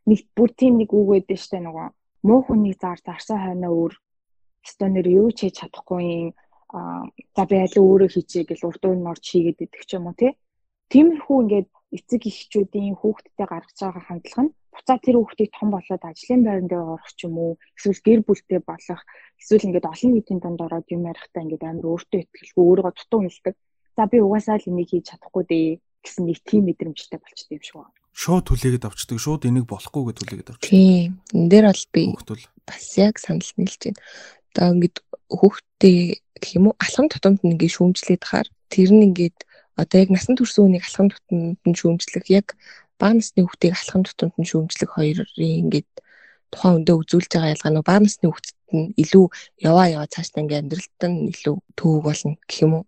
[0.09, 1.88] Нэг бүр тийм нэг үг байдаг штэ нөгөө
[2.28, 3.92] муу хүнийг зар зарсан хойно өөр
[4.64, 6.30] өстө нэр юу ч хийж чадахгүй юм
[6.74, 10.32] за би аль өөрөө хийчихье гэж урд нь орж хийгээд идэх ч юм уу тий.
[10.90, 16.42] Тиймэрхүү ингээд эцэг эхчүүдийн хүүхдтэй гаргаж байгаа хандлага нь буцаа тэр хүүхдийг том болоод ажлын
[16.42, 19.02] байран дээр орох ч юм уу эсвэл гэр бүлтэй болох
[19.38, 23.54] эсвэл ингээд олон нийтийн донд ороод юм ярихтаа ингээд амар өөртөө ихтгэлгүй өөрийгөө дутуу үнэлдэг.
[23.94, 25.66] За би угаасаа л энийг хийж чадахгүй дээ
[26.02, 27.94] гэсэн нэг тийм мэдрэмжтэй болчтой юм шиг байна.
[28.14, 29.18] Шууд хүлээгээд авчдаг.
[29.18, 30.70] Шууд энийг болохгүй гэж хүлээгээд авчдаг.
[30.70, 31.22] Тийм.
[31.34, 32.02] Энд дээр бол би
[32.66, 34.02] бас яг санал нийлж байна.
[34.55, 34.97] Одоо ингээд
[35.35, 35.99] хүүхдээ
[36.38, 39.38] гэх юм уу алхам тутамд нь ингээд шүүмжлээд хахаар тэр нь ингээд
[39.75, 42.55] одоо яг насан турш үнийг алхам тутамд нь шүүмжлэх яг
[42.99, 45.90] бага насны хүүхдийг алхам тутамд нь шүүмжлэх хоёрын ингээд
[46.55, 49.27] тухайн өндөө үзүүлж байгаа ялгаа нь бага насны хүүхдэд нь илүү
[49.69, 52.85] яваа яваа цаашдаа ингээд амьдралт нь илүү төвөг болно гэх юм уу.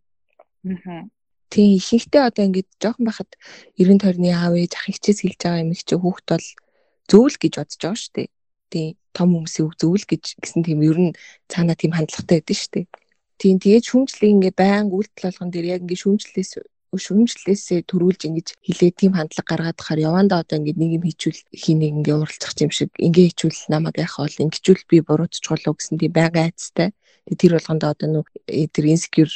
[0.71, 1.11] Аа.
[1.51, 3.31] Тийм ихэнхдээ одоо ингээд жоохон байхад
[3.79, 6.47] 90 тойрны аав ээж ах хичээс хэлж байгаа юм их чи хүүхд бол
[7.11, 8.29] зөвл гэж бодож байгаа шүү дээ.
[8.73, 11.17] Тийм том хүмүүсийн үг зөвл гэж гэсэн тийм ер нь
[11.51, 12.87] цаанаа тийм хандлагатай байдаг шүү дээ.
[13.41, 16.51] Тийм тэгээд шүүмжлэг ингээ байнга үйлдэл болгон дээр яг ингээ шүүмжлээс
[16.97, 21.95] шүүмжлээсээ төрүүлж ингэж хилээ тийм хандлага гаргаад хахаар явандаа одоо ингэ нэг юм хийчүүл хийнийг
[22.01, 26.41] ингэ уралцах юм шиг ингэ хийчүүл намайг яхаа бол ингэчүүл би буруутчихвол гэсэн тийм байга
[26.49, 26.89] айцтай
[27.35, 29.35] тэр болгондоо одоо нөө э, тэр insecure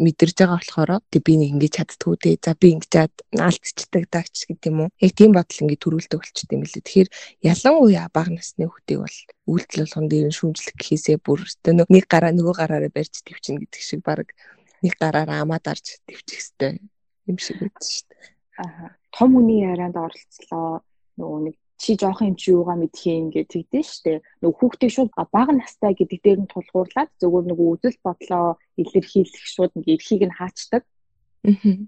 [0.00, 2.36] мэдэрж байгаа болохоор тэг би нэг ингэж чаддгүй дээ.
[2.40, 2.92] За би ингэж
[3.36, 4.90] алдчихдаг даагч гэдэг юм уу.
[5.04, 6.80] Яг тийм бодол ингэ төрүүлдэг болчт юм лээ.
[6.80, 7.08] Тэгэхээр
[7.44, 9.18] ялангуяа бага насны хүүхдийг бол
[9.52, 14.00] үйлдэл болгон дээр шүүмжлэх гэхээсээ бүр өстө нэг гараа нөгөө гараараа барьж твчин гэдэг шиг
[14.00, 14.32] баг
[14.80, 16.80] нэг гараараа амаа дарж твчих хэвээр
[17.28, 18.24] юм шиг байдаг шүү дээ.
[18.64, 18.96] Аа.
[19.12, 20.80] Том хүний ярианд оролцлоо.
[21.20, 24.12] Нөгөө нэг чи жоох юм чи юугаа мэдхээ ингээд тэгдэж штэ
[24.44, 29.72] нөгөө хүүхдээ шууд бага настай гэдэг дээр нь тулгуурлаад зөвхөн нөгөө үзэл бодлоо илэрхийлэх шууд
[29.80, 30.84] ингээд эрхийг нь хаачдаг.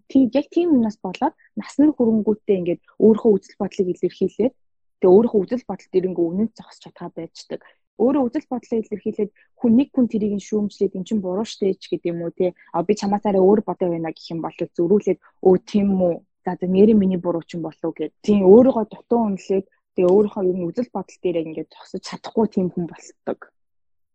[0.08, 4.54] Тийм яг тийм юмнаас болоод насны хөрөнгүүтээ ингээд өөрийнхөө үзэл бодлыг илэрхийлээд
[5.00, 7.60] тэгээ өөрийнхөө үзэл бодолд ирэнгөө үнэн зогсож чадхаа байждаг.
[8.00, 11.92] Өөрөө үзэл бодлоо илэрхийлээд хүн нэг хүн тэрийг нь шүүмжлээд эн чинь буруу штэ ч
[11.92, 12.56] гэдэг юм уу те.
[12.72, 16.66] А би чамаасаараа өөр бодоо байна гэх юм бол зөрүүлээд өө тийм үү за за
[16.66, 18.16] нэрийн миний буруу ч юм болов гэд.
[18.24, 22.88] Тийм өөрийгөө дутуу үнэлээд Тэгээ өөрийнхөө нь үзэл бодол дээр ингээд зогсож чадахгүй тийм хүн
[22.88, 23.38] болдог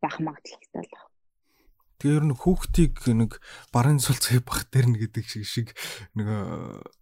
[0.01, 1.07] байх магадлалтай л байна.
[1.97, 3.31] Тэгээ ер нь хүүхдийг нэг
[3.73, 5.67] барын цулцгий бах дээр нь гэдэг шиг шиг
[6.17, 6.29] нэг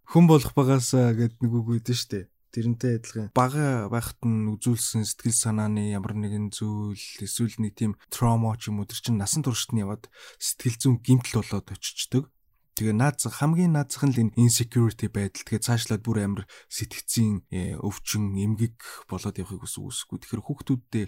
[0.08, 2.28] хүн болох багаасаа гэд нэг үг үүдэн штэ.
[2.52, 8.56] Тэрнтэй адилхан бага байхад нь үзүүлсэн сэтгэл санааны ямар нэгэн зүйл эсвэл нэг тийм травма
[8.56, 10.08] ч юм уу тэр чинь насан туршид нь яваад
[10.40, 12.32] сэтгэл зүйн гимтэл болоод очичдөг.
[12.76, 15.48] Тэгээ наазах хамгийн наазах нь л энэ insecurity байдал.
[15.48, 20.20] Тэгээ цаашлаад бүр амар сэтгцийн э, өвчин, эмгэг болоод явахыг үсэхгүй.
[20.20, 21.06] Тэгэхээр хүүхдүүддээ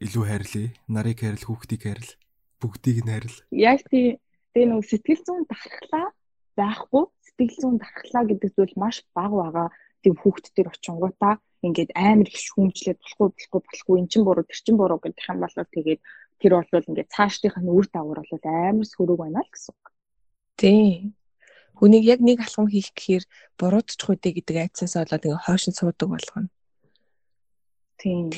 [0.00, 0.66] илүү хайрлаа.
[0.88, 2.10] Нарыг хайрл, хүүхдийг хайрл,
[2.64, 3.38] бүгдийг нь хайрл.
[3.52, 4.16] Яг тий
[4.56, 6.06] тэгээ нөгөө сэтгэл зүйн дархлаа
[6.56, 7.04] байхгүй.
[7.28, 9.68] Сэтгэл зүйн дархлаа гэдэг зүйл маш бага байгаа.
[10.00, 14.60] Тийм хүүхд төр очингуудаа ингээд амар их шүүмжлээд болохгүй болохгүй болохгүй эн чин буруу тэр
[14.64, 16.00] чин буруу гэдэг юм болоо тэгээд
[16.40, 19.89] тэр бол ингээд цаашдынх нь үр дагавар бол амар сөрөг байна л гэсэн үг.
[20.60, 21.16] Тийм.
[21.80, 23.24] Хүнийг яг нэг алхам хийх гэхээр
[23.56, 26.52] буруудчих үдэ гэдэг айцаас болоод ингээ хойшин суудаг болгоно.
[27.96, 28.28] Тийм.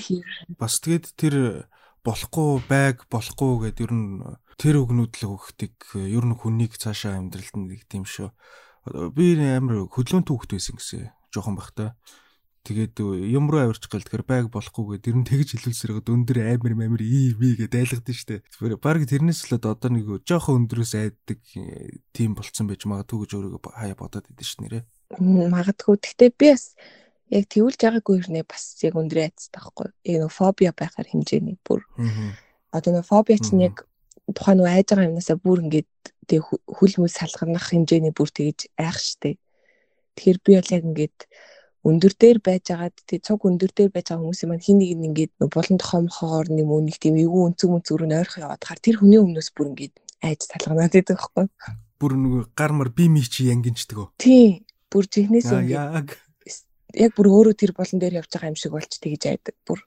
[0.54, 1.66] Бас тэгэд тэр
[2.06, 4.22] болохгүй байг болохгүй гэд ер нь
[4.54, 8.30] тэр үгнүүд л өгөхтийг ер нь хүнийг цаашаа амьдралд нэг тийм шүү.
[9.14, 11.90] Би амар хөдлөөн түүхт байсан гэсэн жоохон бахтай.
[12.62, 12.94] Тэгээд
[13.26, 17.34] юм руу авирч гал тэгэхээр байг болохгүйгээ тэр нь тэгж хэлүүлсэрэг өндөр амар амар ий
[17.34, 18.46] би гэдээ айлгадсан штэ.
[18.54, 21.42] Тэгэхээр баг тэрнээс л одоо нэг жоохон өндөрөөс айддаг
[22.14, 24.86] тийм болцсон байж магадгүй гэж өөрийгөө хаяа бодоод идэв ш нэрэ.
[25.18, 25.98] Магадгүй.
[25.98, 26.78] Гэхдээ би бас
[27.34, 29.88] яг тэгүүлж байгаагүй хэрнээ бас яг өндрөө айцтай байхгүй.
[30.06, 31.82] Яг нэг фобиа байхаар хэмжээний бүр.
[32.70, 33.90] Одоо нэг фобиа чинь яг
[34.30, 35.90] тухайн нэг айж байгаа юмнасаа бүр ингээд
[36.30, 39.34] тэг хүл мүл салганах хэмжээний бүр тэгж айх штэ.
[40.14, 41.18] Тэгэхээр би бол яг ингээд
[41.82, 45.06] өндөр дээр байж байгаад тий цуг өндөр дээр байж байгаа хүмүүсийн маань хин нэг нь
[45.10, 48.96] ингээд булан тохомхоор нэг мөн нэг тийм эвгүй өнцөг мөнцөг рүү нойрхон яваад хаар тэр
[49.02, 51.46] хүний өмнөөс бүр ингээд айж талганаад байдаг байхгүй.
[51.98, 54.08] Бүр нэг гар мар би ми чи янгинчдэг өө.
[54.22, 54.62] Тий.
[54.86, 56.14] Бүр жихнээс ингээд
[57.02, 59.82] яг бүр өөрөө тэр болон дээр явж байгаа юм шиг болж тэгж айдаг бүр.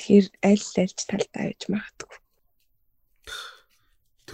[0.00, 2.24] Тэгэхээр аль альч талдаа байж магадгүй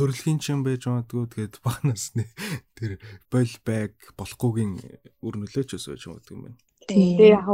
[0.01, 2.25] төрөлхийн чинь байж магадгүй тэгээд багнаас нэ
[2.73, 2.97] тэр
[3.29, 4.73] бол байг болохгүйгийн
[5.21, 6.59] үр нөлөөч ус байж магадгүй юм байна.
[6.89, 7.45] Тийм яг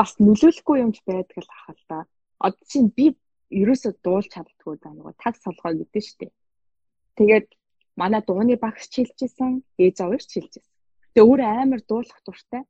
[0.00, 1.98] бас нөлөөлөхгүй юмч байдаг л ахал та.
[2.40, 3.12] Одоо чинь би
[3.52, 6.32] ерөөсөө дуулж чаддгүй даа нөгөө таг солгоо гэдэг штеп.
[7.20, 7.52] Тэгээд
[8.00, 10.64] манай дууны багш чилжсэн, ээж аваар чилжсэн.
[11.12, 12.64] Тэгээ өөр амар дуулах дуртай.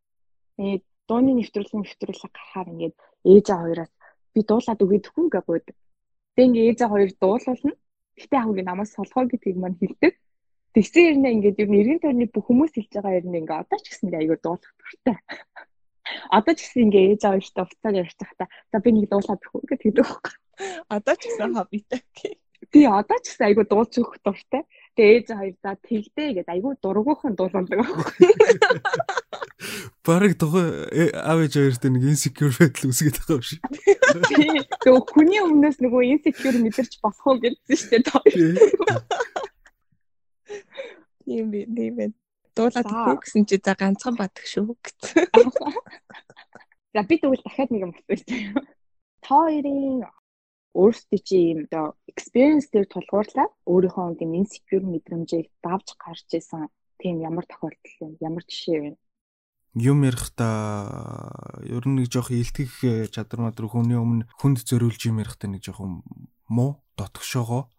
[0.58, 2.96] Тэгээд дууны нэвтрүүлэн нэвтрүүлэг гарахаар ингээд
[3.30, 3.92] ээж аваа хоёроос
[4.34, 5.66] би дуулаад өгөөдөхгүй гэж гойд.
[6.34, 7.72] Тэгээ ингээд ээж аваа хоёр дуулуулна
[8.20, 10.14] Гэтэ хамгийн намайг солгоо гэдгийг мань хэлдэг.
[10.76, 13.86] Тэгсэн хэрнээ ингээд ер нь эргэн тойрны бүх хүмүүс хэлж байгаа юм ингээд одоо ч
[13.90, 15.16] гэсэндээ аяgur дуулах дуртай.
[16.36, 19.66] Одоо ч гэсэн ингээд ээж аваа ихтэй уцаар ярьж байхдаа за би нэг дуулаад өгөх
[19.66, 20.34] гэдэг хэлдэг байхгүй.
[20.94, 22.00] Одоо ч гэсэн хоббитай.
[22.70, 24.62] Тий одоо ч гэсэн аяgur дуулж өгөх дуртай.
[24.94, 28.30] Тэгээ ээж хоёр за тэгдээ гэдэг аяgur дургуухан дуулдаг байхгүй.
[30.04, 33.60] Бараг тухай э, аав ээж хоёрт нэг insecure байдал үсгээд байгаа юм шиг.
[34.80, 39.00] Тэгээ хүний өмнөөс нөгөө insecure мэдэрч босох уу гэдсэн шүү дээ.
[41.28, 42.14] Тийм би тийм байна.
[42.56, 45.28] Дуулаад өгөх гэсэн чи за ганцхан бадг шүү гэсэн.
[46.94, 48.26] За би тэгвэл дахиад нэг юм асууж.
[49.22, 50.02] Та хоёрын
[50.74, 56.66] өөрсдөө чи юм оо experience дээр тулгуурлаад өөрийнхөө тийм insecure мэдрэмжийг давж гарч исэн
[56.98, 58.90] тийм ямар тохиолдол юм ямар жишээ вэ?
[59.74, 65.22] Юм ярихдаа ер нь нэг жоох илтгэх э, чадвар мадруу хүний өмнө хүнд зориулж юм
[65.22, 66.02] ярихдаа нэг жоох
[66.50, 67.70] муу дотгошоогоо.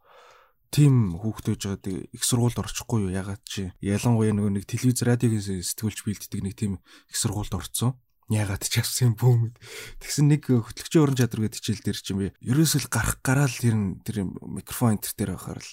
[0.72, 3.12] Тим хүүхдэж байгаад их сургуульд орчихгүй юу?
[3.12, 6.80] Ягаад чи ялангуяа нөгөө нэг телевиз радиогийн сэтгүүлч бэлддэг нэг тим
[7.12, 8.00] их сургуульд орцсон?
[8.32, 9.60] Ягаад ч авсан юм бүүмэд
[10.00, 13.76] тэгсэн нэг хөтлөгчийн уран чадвар гэдэг хичээл дээр чи би ерөөсөл гарах гараал тэр
[14.08, 15.72] тэр микрофон энтер дээр байхаар л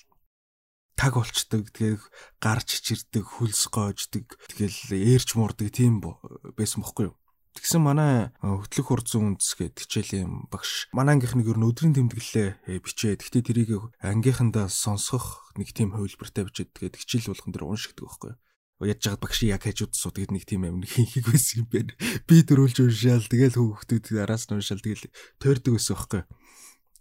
[0.99, 1.97] таг болчдөг тэгээ
[2.43, 6.03] гарч чирдэг хөлс гоождөг тэгэл ээрч мурдаг тийм
[6.59, 7.17] байсан бохгүй юу
[7.59, 10.87] Тэгсэн манай хөтлөх хурцсан үндэс гэд хичээл юм багш.
[10.95, 13.19] Манай ангийнхныг ер нь өдрийн тэмдэглэлээ э, бичээ.
[13.19, 18.39] Гэхдээ тэрийг ангийнхандаа сонсгох нэг тийм хувилбартай бичээд тэгээд хичээл болгон дээр уншигдаг байхгүй юу
[18.87, 21.93] яаж жаад багш яг хажууд суудгээд нэг тийм амин хийхийг байсан юм байна.
[22.31, 25.11] Би дөрүүлж уншаал тэгэл хүүхдүүд араас нь уншаал тэгэл
[25.43, 26.23] тойрдог байсан байхгүй.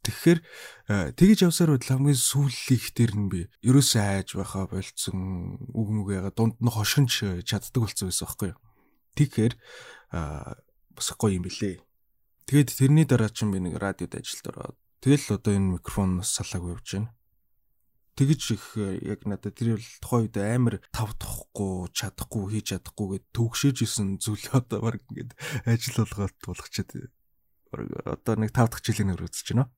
[0.07, 0.39] Тэгэхээр
[0.87, 6.07] э, тэгэж явсаар бод хамгийн сүүллих дээр нь би ерөөсөө айж байхаа болцсон үг мүг
[6.15, 8.59] яга дунд нь хошинч чаддаг болсон байсан байхгүй юу.
[9.19, 9.53] Тэгэхээр
[10.95, 11.83] бас гоё юм билээ.
[12.47, 16.87] Тэгээд тэрний дараа чинь би нэг радиод ажилд ороод тэгэл одоо энэ микрофоноос салаагүй явж
[16.95, 17.11] байна.
[18.15, 23.07] Тэгэж их э, яг надад тэр бол тухайн үед амар тав тухгүй чадахгүй хийж чадахгүй
[23.19, 25.35] гэд төгшөөж исэн зүйл одоо баг ингээд
[25.69, 26.89] ажил болгоод болгочод
[27.75, 29.69] одоо нэг тав дахь жилийн өр үзэж байна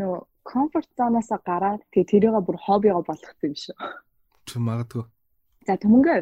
[0.00, 3.76] нөгөө комфорт зоноосоо гараад тэгээ тэрийгээ бүр хоббиго болгох юм шүү.
[4.48, 5.04] Тэг магадгүй.
[5.68, 6.20] За төмөнгөө.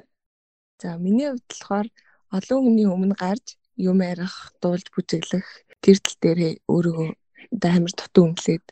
[0.83, 1.89] За миний хувьд болохоор
[2.35, 5.47] олон хүний өмнө гарч юм ярих, дуулж бүжиглэх,
[5.83, 7.09] гэрдэл дээрээ өөрийгөө
[7.63, 8.67] амар дутуу өмлөөд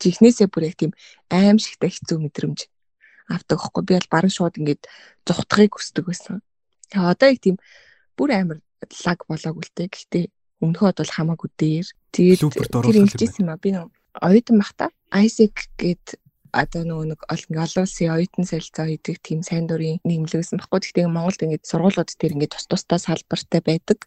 [0.00, 0.92] жихнээсээ бүр яг тийм
[1.28, 2.60] аим шигтэй хэцүү мэдрэмж
[3.28, 4.82] авдаг хөхгүй би бол баран шууд ингээд
[5.26, 6.40] зүхтахыг хүсдэг байсан.
[6.88, 7.56] Тэгээ одоо яг тийм
[8.16, 8.58] бүр амар
[9.04, 9.88] лаг болоогүй л дээ.
[9.92, 10.24] Гэхдээ
[10.64, 11.86] өмнөхөд бол хамаагүй дээр.
[12.16, 13.70] Тэгээд тэр хэлжсэн юм а би
[14.18, 16.18] оюутан бахта Isaac гэд
[16.52, 20.80] одоо нөгөө нэг олон улсын оюутан солилцоо хийдэг тийм сайн дурын нэмлэгсэн баггүй.
[20.82, 23.98] Гэхдээ Монголд ингээд сургуулиуд дээр ингээд тус тустай салбартай байдаг.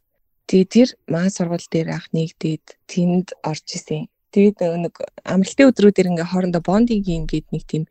[0.48, 4.12] Тэгээ тэр маа сургууль дээр анх нэгдээд тэнд орж исэн.
[4.36, 7.84] Тэгээд нэг амралтын өдрүүдээр ингээ хоорондоо бондинг хийн гээд нэг тийм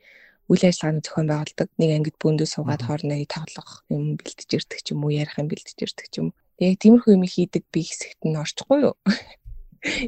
[0.53, 1.69] үйл ажиллагааны зохион байгуулдаг.
[1.81, 5.79] Нэг ангид бөөндөө суугаад хоорондоо тоглох юм бэлтэж ирдэг ч юм уу, ярих юм бэлтэж
[5.81, 6.37] ирдэг ч юм уу.
[6.61, 8.95] Яг тиймэрхүү юм хийдэг би хэсэгт нь орчихгүй юу?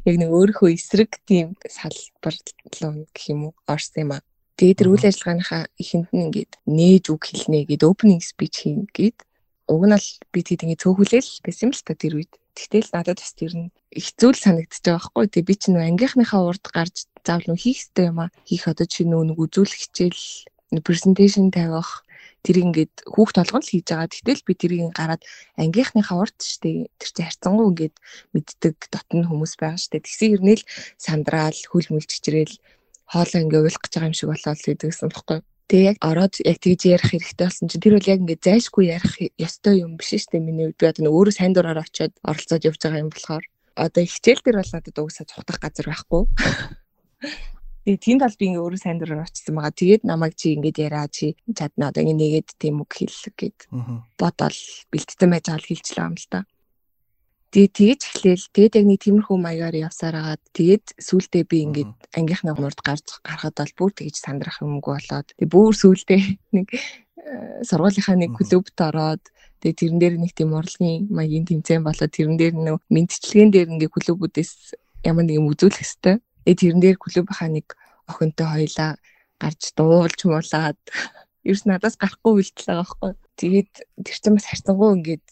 [0.07, 2.35] Яг нэг өөрийнхөө эсрэг тийм салбар
[2.79, 4.23] руу гэх юм уу орсон юм аа.
[4.55, 9.19] Тэгээд тэр үйл ажиллагааныхаа эхэнд нь ингээд нээж үг хэлнэ гээд opening speech хийн гээд
[9.67, 12.33] уг нь л би тэгээд ингээд цөөхүлээл байсан юм л та тэр үед.
[12.55, 15.27] Тэгтэл надад бас тэр нь хэцүү л санагдчих байхгүй.
[15.27, 18.33] Тэгээ би чинь ангийнхныхаа урд гарч заавал хийх хэрэгтэй юм а.
[18.47, 20.23] Хийх одоо чи нөө нэг үзүүлэх хичээл
[20.87, 22.04] презентацийн тавих
[22.45, 24.13] тэр ингээд хүүхд толгон л хийж байгаа.
[24.13, 25.25] Тэгтэл би тэрийг гараад
[25.57, 27.97] ангийнхныхаа урд штэ тэр чинь харцангуй ингээд
[28.37, 30.05] мэддэг дотн хүмүүс байгаа штэ.
[30.05, 30.65] Тэгсэн хэрнээл
[31.01, 32.55] сандраал хөл мүлж чичрээл
[33.09, 35.39] хоолоо ингээ уйлах гэж байгаа юм шиг болоод идэгсэн бохгүй.
[35.65, 39.15] Тэгээ яг ороод яг тэгж ярих хэрэгтэй болсон чинь тэр бол яг ингээ зайшгүй ярих
[39.41, 40.45] ёстой юм биш дээ.
[40.45, 44.45] Миний үед би одоо өөрөө сайн дураар очиод оролцоод явж байгаа юм болохоор одоо хичээл
[44.45, 46.23] дээр бол надад угсаа цухтах газар байхгүй.
[47.85, 49.77] Тэгээ тийм тал би ингээ өөрөө сайн дураар очсон байгаа.
[49.77, 53.59] Тэгээд намайг чи ингээд яриа чи чадна одоо ингээ нэгээд тийм үг хэллэг гэд
[54.17, 56.41] бодоол бэлтдэн байж байгаа л хэлчихлээ юм л та.
[57.53, 62.51] Тэгээ тэгэж эхлээл тэгээд яг нэг тиймэрхүү маягаар явсаар агаад тэгээд сүултээ би ингээд ангийнхны
[62.57, 66.21] гурд гарч гарахад бол бүр тэгэж сандрах юмгүй болоод тэгээд бүр сүултээ
[66.57, 69.23] нэг э, сургуулийнхаа нэг клубт ороод
[69.63, 73.93] тэгээд тэрэн дээр нэг тийм урлагийн маягийн тэмцээн болоод тэрэн дээр нэг мэдчилгээн дээр ингээд
[73.93, 74.53] клубүүдээс
[75.07, 76.19] ямар нэг юм үзүүлэх хэвээр.
[76.45, 77.67] Тэгээд тэрэн дээр клубийнхаа нэг
[78.09, 78.91] охинтой хоёлаа
[79.41, 80.81] гарч дуулж муулаад
[81.49, 83.13] ерөөс надаас гарахгүй үйлдэл байгаа байхгүй.
[83.41, 83.73] Тэгээд
[84.05, 85.27] тэр чинь бас харцангуй ингээд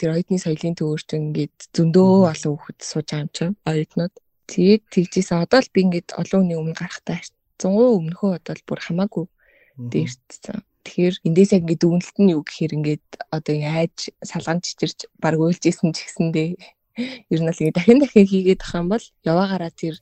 [0.00, 4.14] тэр оюутны соёлын төвөрт ингээд зөндөө олон хүүхэд сууж байгаа юм чинь оюутнууд.
[4.48, 8.80] Тэгээд тэгжээсээ одоо л би ингээд олон хүний өмнө гарахтаа харцангуй өмнөхөө одоо л бүр
[8.80, 9.26] хамаагүй
[9.78, 10.64] дээрцсэн.
[10.84, 15.92] Тэгэхээр эндээс яг ингээд дүгнэлт нь юу гэхээр ингээд одоо яаж салган чичирч баг уйлжсэн
[15.92, 16.48] ч гэсэндээ
[17.32, 19.94] ер нь л ингээд дахин дахин хийгээд ах юм бол яваагаараа тэр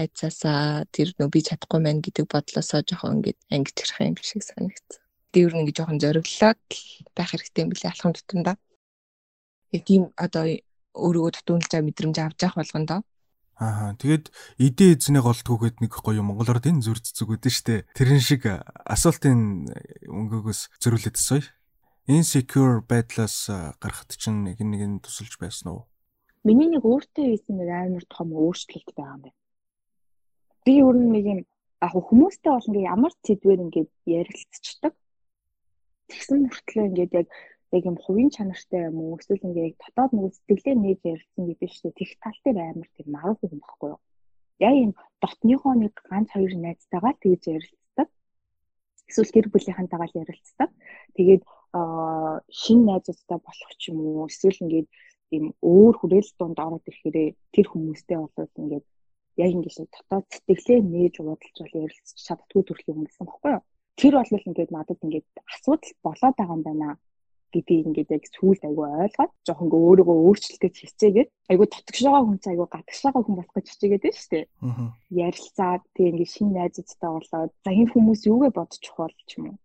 [0.00, 5.00] айцаасаа тэр нөө би чадахгүй маань гэдэг бодлосоо жоохон ингээд ангиж ирэх юм шиг санагдсан.
[5.34, 6.62] Нь ингээд жоохон зориглоод
[7.16, 8.56] байх хэрэгтэй юм билээ алхам тутамдаа
[9.74, 10.44] яг тийм одоо
[10.94, 13.00] өөрийгөө тутуулж байгаа мэдрэмж авч явах болгондоо
[13.54, 17.86] Аа тэгээд идэ эзнээ голтгүйгээд нэг гоё монголоор энэ зүрц зүгүүд нь штэ.
[17.94, 18.50] Тэрэн шиг
[18.82, 19.70] асуултын
[20.10, 21.46] өнгөөгөөс зөрүүлээд тасвая.
[22.10, 23.46] Insecure байдлаас
[23.78, 25.86] гарахт чинь нэг нэг нь тусалж байсан уу?
[26.42, 29.38] Миний нэг өөртөө хийсэн нэг амар том өөрчлөлт байгаа юм байна.
[30.64, 31.40] Би өөр нэг юм
[31.84, 34.92] яг хүмүүстэй бол ингээ ямар сэдвэр ингээ ярилцчихдаг.
[36.08, 37.28] Тэгсэн мөртлөө ингээд яг
[37.76, 41.90] яг юм хувийн чанартай юм уу эсвэл ингээд дотоод нэг сэтгэлээ нээж ярилцсан гэдэг шүү
[41.92, 41.98] дээ.
[42.00, 44.00] Тех тал дээр амар тэр маруу хүн багхгүй юу.
[44.62, 48.08] Яг юм дотныхоо нэг ганц хоёр найзтайгаа тэгж ярилцдаг.
[49.10, 50.70] Эсвэл гэр бүлийнхэнтэйгээ л ярилцдаг.
[51.18, 51.42] Тэгээд
[51.74, 54.88] шин найзуудтай болох ч юм уу эсвэл ингээд
[55.34, 58.86] ийм өөр хүрээл дунд ороод ирэхээрээ тэр хүмүүстэй болоод ингээд
[59.42, 63.62] яг ингэж дотоод сэтгэлээ нээж уудалж бол ярилцчих чаддгүй төрлийн хүн гэсэн баггүй юу.
[64.00, 66.88] Тэр бол ингээд надад ингээд асуудал болоод байгаа юм байна
[67.54, 72.52] гэдгийг ингээд яг сүүлд айгүй ойлгоод жоохон ингээ өөрийгөө өөрчлөлтөд хичээгээд айгүй дотгошоогоо хүн цаа
[72.54, 74.46] айгүй гадагшаага хүн болох гэж хичээгээд байна шүү дээ.
[75.26, 79.56] Ярилцаад тэг ингээ шинэ найзуудтай болоод за энэ хүмүүс юугээ бодчих бол ч юм уу.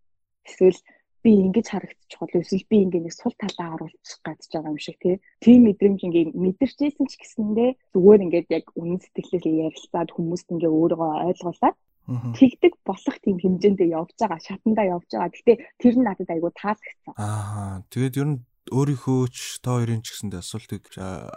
[0.46, 0.78] Эсвэл
[1.24, 4.96] би ингэж харагдчих бол эсвэл би ингээ нэг сул талаа харуулчих гэж байгаа юм шиг
[5.00, 5.16] тий.
[5.44, 11.10] Тийм мэдрэмж ингээ мэдэрчээсэн ч гэсэндээ зүгээр ингээд яг үнэн сэтгэлээ ярилцаад хүмүүст ингээ өөрийгөө
[11.28, 11.76] ойлгуулад
[12.10, 15.30] тэгдэг болох тийм хэмжээндээ явж байгаа, шатандаа явж байгаа.
[15.30, 17.14] Гэхдээ тэр нь надад айгүй таалагдсан.
[17.14, 17.86] Аа.
[17.92, 18.38] Тэгээд ер нь
[18.70, 20.82] өөрийнхөө ч та хоёрын ч гэсэндээ асуултыг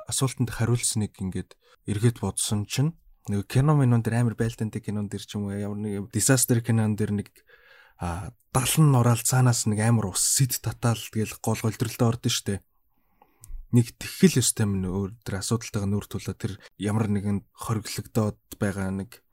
[0.10, 1.54] асуултанд хариулсныг ингээд
[1.88, 2.98] эргээд бодсон чинь
[3.30, 6.98] нэг кино минон дээр амар байлдантай кинон дээр ч юм уу ямар нэг disaster кинон
[7.00, 7.30] дээр нэг
[8.02, 12.62] а 70 нураал цаанаас нэг амар ус сэд татаал тэгэл гол голдролтой ордон штэ
[13.74, 19.26] нэг тэгхэл ёстой юм өөр асуудалтайгаа нүүр тулаад тэр ямар нэгэн хориглогдоод байгаа нэг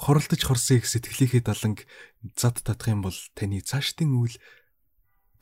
[0.00, 1.84] хоролдож хорсон их сэтгэлийнхээ даланг
[2.32, 4.40] зад татах юм бол таны цаашдын үйл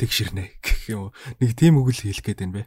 [0.02, 1.14] тэгшэрнэ гэх юм.
[1.38, 2.64] Нэг тийм үг л хэлэх гээд байна бэ.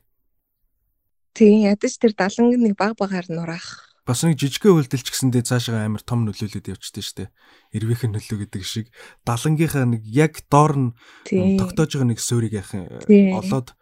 [1.36, 3.91] Тийм ядаж тэр даланг нэг баг багаар нураах.
[4.02, 7.24] Бас нэг жижигхэн үйлдэлч гэсэндээ цаашаа амар том нөлөөлөд явчихдээ штэ.
[7.70, 8.90] Эрвийнхэн нөлөө гэдэг шиг.
[9.26, 10.90] Далангийнхаа нэг яг доор нь
[11.30, 12.90] тогтоож байгаа нэг суурийг яхан
[13.38, 13.78] олоод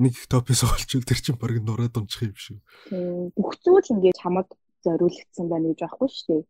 [0.00, 2.58] нэг топис олчвол тэр чинь баг нураад унчих юм шүү.
[3.36, 4.48] Бүх зүйл ингээд чамд
[4.86, 6.42] зориулагдсан байна гэж аахгүй дээ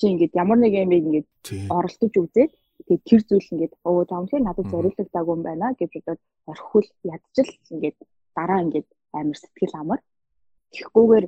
[0.00, 1.28] чи ингээд ямар нэг юм ингээд
[1.68, 2.52] оролдож үзээд
[2.88, 7.98] тэгээд тэр зүйл ингээд оо таамхыг надад зориулагдаагүй юм байна гэж бодоод орхивол ядчил ингээд
[8.36, 10.00] дараа ингээд амар сэтгэл амар.
[10.72, 11.26] Тэгэхгүйгээр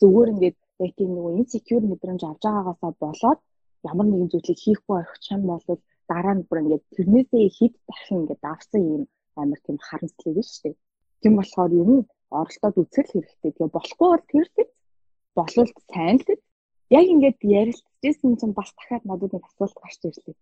[0.00, 3.40] зүгээр ингээд яг тийм нэг insecure мэдрэмж авч байгаагаасаа болоод
[3.90, 5.64] ямар нэгэн зүйлийг хийхгүй орхих юм бол
[6.10, 9.02] дараа нь бүр ингээд тэрнээсээ хэд дахин ингээд давсан юм
[9.40, 10.74] амар тийм харамслаг биш үү?
[11.20, 12.08] Тийм болохоор ер нь
[12.40, 13.50] оролдоод үзэл хэрэгтэй.
[13.52, 14.72] Тэгээ болохгүй бол тэр л
[15.38, 16.28] болвол сайн л
[16.98, 20.36] яг ингээд ярилцчихсэн чинь бас дахиад надад нэг асуулт гарч ирлээ.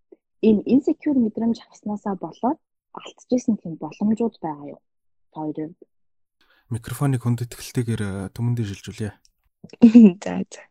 [0.47, 2.59] Энэ insecure мэдрэмж авснаасаа болоод
[2.97, 4.81] алдчихсан тийм боломжууд байгаа юу?
[5.35, 5.73] Хоёрын
[6.69, 9.09] микрофоныг хүндэтгэлтэйгээр э, түмэндээ шилжүүлье.
[10.23, 10.61] За за.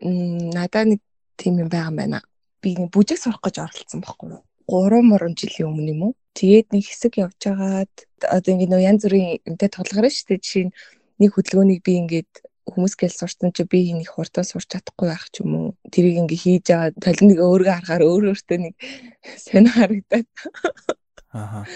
[0.00, 1.00] Мм надаа нэг
[1.36, 2.20] тийм юм байгаа юм байна.
[2.62, 4.42] Би нэг бүжиг сурах гэж оролцсон байхгүй юу?
[4.70, 6.12] 3 мөрөн жилийн өмнө юм уу?
[6.38, 10.40] Тэгээд нэг хэсэг явж байгаад одоо ингэ нөө янз бүрийн юмтай тоглоороо шүү дээ.
[10.40, 10.74] Жишээ нь
[11.20, 12.32] нэг хөдөлгөөнийг би ингээд
[12.70, 15.68] хүмүүс гэл сурсан чи би нэг хурдан сурч чадахгүй байх ч юм уу.
[15.90, 18.74] Тэрийг ингээ хийж аваад толиныг өөргөө харахаар өөр өөртөө нэг
[19.44, 20.28] сонио харагдаад.
[21.34, 21.66] Аа.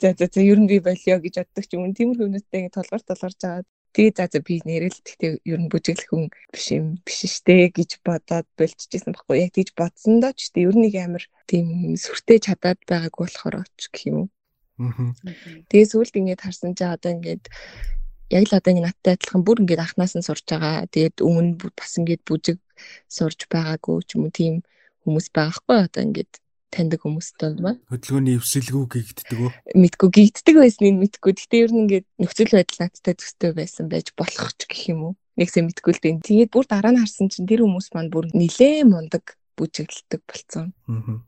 [0.00, 1.94] За за за ер нь би болио гэж боддог ч юм.
[1.94, 6.10] Тиймэрхүү хүмүүстэй ингээ толгор толгорж аваад тэгээ за за би нэрэл тэгтээ ер нь бүжиглэх
[6.10, 9.36] хүн биш юм биш штэ гэж бодоод болчихжсэн байхгүй.
[9.44, 11.66] Яг тийж бодсондоо ч гэдэг ер нь нэг амар тийм
[11.98, 14.28] сүртэй чадаад байгаагүй болохоор оч гэх юм уу.
[15.68, 17.44] Тэгээ сүүлд ингээд харсан чи одоо ингээд
[18.30, 20.86] яг л одоо ингэ надтай адилхан бүр ингээд анханаас нь сурж байгаа.
[20.86, 22.58] Тэгээд өмнө бас ингээд бүжиг
[23.10, 24.54] сурж байгаагүй ч юм уу тийм
[25.02, 26.32] хүмүүс байгаахгүй одоо ингээд
[26.70, 27.82] таньдаг хүмүүстэй байна.
[27.90, 29.50] Хөдөлгөөний эвсэлгүй гигддэг үү?
[29.74, 31.32] Мэдгүй гигддэг байсныг мэдгүй.
[31.36, 35.14] Гэтэ ер нь ингээд нөхцөл байдал надтай төстэй байсан байж болох ч гэх юм уу.
[35.36, 36.22] Нэгсээ мэдгүй л дээ.
[36.22, 40.72] Тэгээд бүр дараа нь харсан чинь тэр хүмүүс маань бүр нилээ мундаг бүжиглдэг болцсон.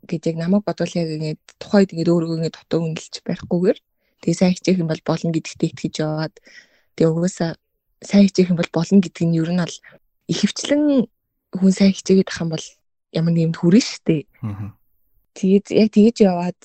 [0.07, 3.79] Гэт яг намайг бодвол яг ингээд тухайд ингээд өөрийгөө ингээд дотоо үнэлж барихгүйгээр
[4.23, 6.35] тэгээ сайн хичээх юм бол болно гэдэгт итгэж яваад
[6.95, 7.57] Тэгээ угаасаа
[8.05, 9.77] сайн хичээх юм бол болно гэдг нь ер нь бол
[10.29, 10.83] ихэвчлэн
[11.57, 12.65] хүн сайн хичээгээд ах юм бол
[13.17, 14.21] ямар нэгэмд хүрнэ шүү дээ.
[15.33, 16.59] Тэгээд яг тэгэж яваад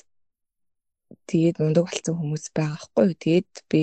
[1.28, 3.16] тэгээд мундаг болсон хүмүүс байгаа хгүй юу.
[3.16, 3.80] Тэгээд би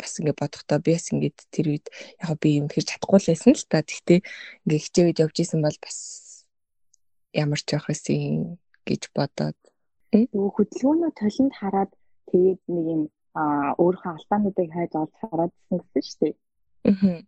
[0.00, 1.86] бас ингэ бодохдоо би бас ингэ тэр үед
[2.20, 3.84] яг би юм хэрэг чадахгүй л байсан л та.
[3.84, 4.20] Тэгтээ
[4.64, 5.98] ингэ хичээгээд явж исэн бол бас
[7.32, 8.56] ямар ч явах байсан
[8.88, 9.58] гэж бодоод.
[10.12, 11.92] Нөгөө хөдөлгөөнөө толинд хараад
[12.28, 13.02] тэгээд нэг юм
[13.36, 16.34] өөрийнхөө алдаануудыг хайж олж хараадсан гэсэн шүү дээ.
[16.88, 17.20] Аа.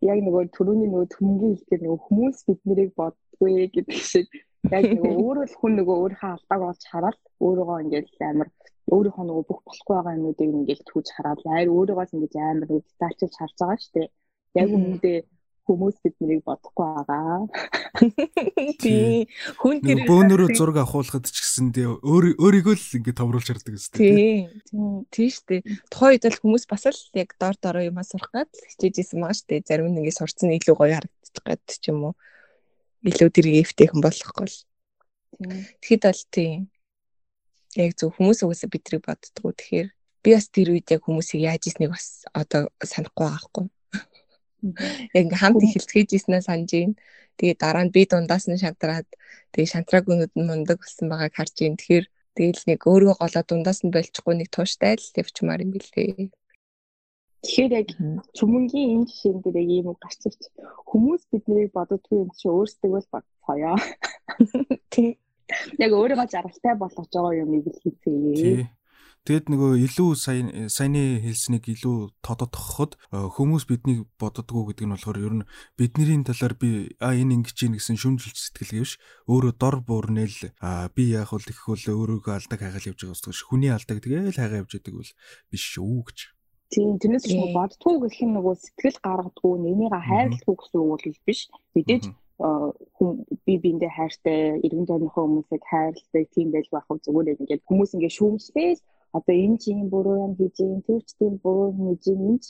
[0.00, 4.28] Яг нөгөө түрүүний нөгөө төмгийн хэлгээр нөгөө хүмүүс биднийг боддгүй гэдэг шиг
[4.68, 8.48] яг нөгөө өөрөө л хүн нөгөө өөрийнхөө алдааг олж хараад өөрийгөө ингээд амар
[8.94, 13.34] өөрийнхөө нөгөө бүх болохгүй байгаа юмнуудыг ингээд түүж хараад айр өөрийгөөс ингээд амар нөгөө детальчилж
[13.38, 14.08] харж байгаа шүү дээ.
[14.60, 15.18] Яг үүндээ
[15.70, 17.46] хүмүүс биднийг бодохгүй байгаа.
[18.82, 19.26] Тий.
[19.60, 24.50] Хүн тэр бөөнөрөө зураг авахулахад ч гэсэн тий өөрийгөө л ингэ томруулж хардаг гэсэн тий.
[25.14, 25.62] Тий штэ.
[25.92, 29.62] Тухайн үед л хүмүүс бас л яг дор дороо юм сурах гад хичээжсэн байгаа штэ.
[29.62, 32.14] Зарим нь ингэ сурцсан илүү гоё харагдчих гад ч юм уу.
[33.06, 34.58] Илүү тэр эвтэйхэн болохгүй л.
[35.80, 36.52] Тэгэхэд бол тий.
[37.78, 39.54] Яг зөв хүмүүс угаасаа бидрийг боддгоо.
[39.56, 39.88] Тэгэхээр
[40.24, 43.66] би бас тэр үед яг хүмүүсийг яаж ийснийг бас одоо санахгүй байгаа хгүй
[45.16, 46.94] яг ингээм хамт эхэлцгээж ийснээ санаж байна.
[47.38, 49.08] Тэгээ дараа нь би дундаас нь шантраад
[49.52, 51.78] тэгээ шантраагүй нүд нь мундаг болсон байгааг харж байна.
[51.80, 56.28] Тэгэхээр тэгэл нэг өөрөө голоо дундаас нь болчихгүй нэг тууштай л явчмаар юм билээ.
[57.40, 57.88] Тэгэхээр яг
[58.36, 60.42] цүмэнгийн энэ жишээн дээр яг ийм гарч ирч
[60.84, 63.74] хүмүүс биднийг боддгүй юм чи өөрсдөө л бодцоё.
[64.92, 65.16] Тий.
[65.80, 68.68] Яг өөрийгөө жаргалтай болгож байгаа юм ийм л хийцгээе.
[69.20, 75.18] Тэгэд нөгөө илүү сайн саяны хэлснийг илүү тодотгоход э, хүмүүс биднийг боддгоо гэдэг нь болохоор
[75.20, 78.96] ер нь бидний талаар би а энэ ингэж ийн гэсэн шүмжилт сэтгэл гэвш
[79.28, 80.56] өөрөө дор буурнэл
[80.96, 84.64] би яах вэ гэх бол өөрийгөө алдаг хайгаал явж байгаа устгаш хүний алдаг тэгэл хайгаа
[84.64, 85.12] явж байдаг бол
[85.52, 86.18] биш шүү гэж.
[86.70, 91.40] Тийм тэрнээс ч боддгоо гэх нь нөгөө сэтгэл гаргадгүй нэмийг хайрладгүй гэсэн үг бол биш.
[91.74, 92.04] Мэдээж
[92.96, 93.10] хүн
[93.44, 98.80] би биэндээ хайртай, эргэн тойрныхоо хүмүүсийг хайрладаг тийм байж байх зүгээр ингээд хүмүүс ингээд шүүмжлээл
[99.18, 102.20] одоо энэ чи юм буруу юм хийж юм тэр ч тийм буруу юм хийж юм
[102.30, 102.40] энэ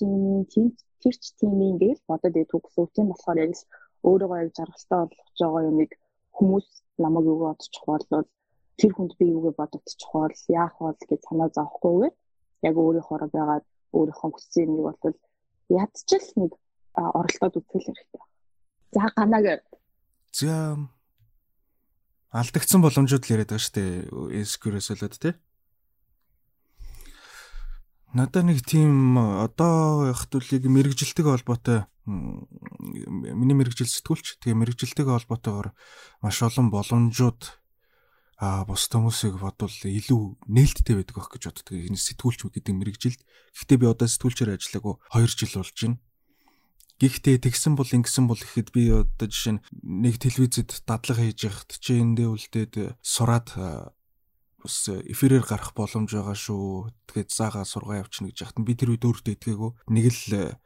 [0.53, 0.69] чи юм
[1.03, 2.91] тэр ч тийм юм гэж бодоод гэсэн үг.
[2.95, 3.65] Тийм болохоор яг л
[4.09, 5.91] өөрийгөө яг жаргалтай болгож байгаа юмыг
[6.37, 6.67] хүмүүс
[7.03, 8.05] намайг юу бодчих бол
[8.79, 12.15] тэр хүнд би юугээ бодогдчих бол яах вэ гэж санаа зовхгүйгээр
[12.69, 15.17] яг өөрийнхөө байгаад өөрийнхөө хүссэн юмыг бол
[15.69, 16.53] ядчил нэг
[16.95, 18.23] оролдоод үзэл хэрэгтэй.
[18.95, 19.63] За ганаг
[20.33, 20.79] За
[22.31, 24.45] алдагдсан боломжууд л яриад байгаа шүү дээ.
[24.47, 25.35] SQL-с болоод тий.
[28.15, 35.71] Надад нэг тийм одоо яг төлөйг мэрэгжилтэйг холбоотой миний мэрэгжил сэтгүүлч тэгээ мэрэгжилтэйг холбоотойгоор
[36.19, 37.60] маш олон боломжууд
[38.41, 41.77] а бус хүмүүсийг бодвол илүү нээлттэй байдаг байх гэж боддог.
[41.77, 43.21] Энэ сэтгүүлч гэдэг мэрэгжилд.
[43.53, 46.01] Гэхдээ би одоо сэтгүүлчээр ажиллаагүй 2 жил болж байна.
[47.01, 51.71] Гэхдээ тэгсэн бол ингэсэн бол гэхэд би одоо жишээ нь нэг телевизэд дадлага хийж яхад
[51.81, 52.75] чи эндээ үлдээд
[53.05, 53.49] сураад
[54.61, 56.93] бас эфирээр гарах боломж байгаа шүү.
[57.09, 59.71] Тэгээд заагаа сургаа явчихна гэж яхад би тэр үед өөртөө итгээгүй.
[59.93, 60.57] Нэг л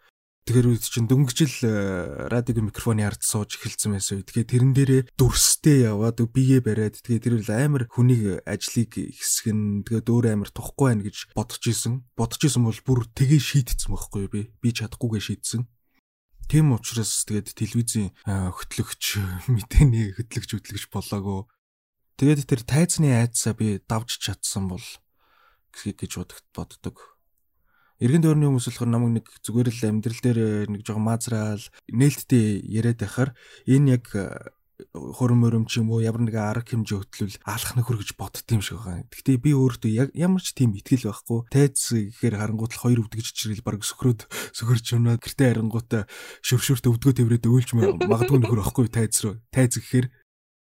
[0.45, 5.03] Тэгэхээр үед чинь дөнгөжил э, радиогийн микрофоны ард сууж эхэлсэн байсан үед тэгээд тэрэн дээрээ
[5.17, 10.93] дүрстэй яваад биеэ бариад тэгээд тэр амар хүнийг ажлыг ихсэх нь тэгээд өөр амар тухгүй
[10.93, 12.05] байна гэж бодож исэн.
[12.13, 14.41] Бодож исэн бол бүр тгээ шийдсэн байхгүй би.
[14.61, 15.65] Би чадахгүйгээ шийдсэн.
[16.45, 21.49] Тийм учраас тэгээд телевизийн э, хөтлөгч мэдээний хөтлөгч хөтлөгч болоогүй.
[22.21, 24.85] Тэгээд тэр тайзны айдсаа би давж чадсан бол
[25.73, 26.21] гэж
[26.53, 27.14] боддог
[28.03, 31.63] Иргэн дөрний хүмүүс болохоор намайг нэг зүгээр л амьдрал дээр нэг жоохон маазраал
[31.95, 33.31] нээлттэй яриад байхаар
[33.71, 34.27] энэ яг э,
[34.91, 38.67] хурим мөрөм ч юм уу ямар нэг арга хэмжээ хөтлөл алах нөхөр гэж боддtiin юм
[38.67, 39.07] шиг байгаа.
[39.07, 41.47] Гэхдээ би өөртөө яг ямар ч тийм итгэл байхгүй.
[41.55, 46.03] Тайз гэхээр харангуут л хоёр өвдгөж чирэл баг сөхрөөд сөхөрч өнөө гэртээ харангуутаа
[46.43, 49.39] шүршүртэ өвдгөө тэврээд өөлж магадгүй нөхөр байхгүй тайз руу.
[49.55, 50.11] Тайз гэхээр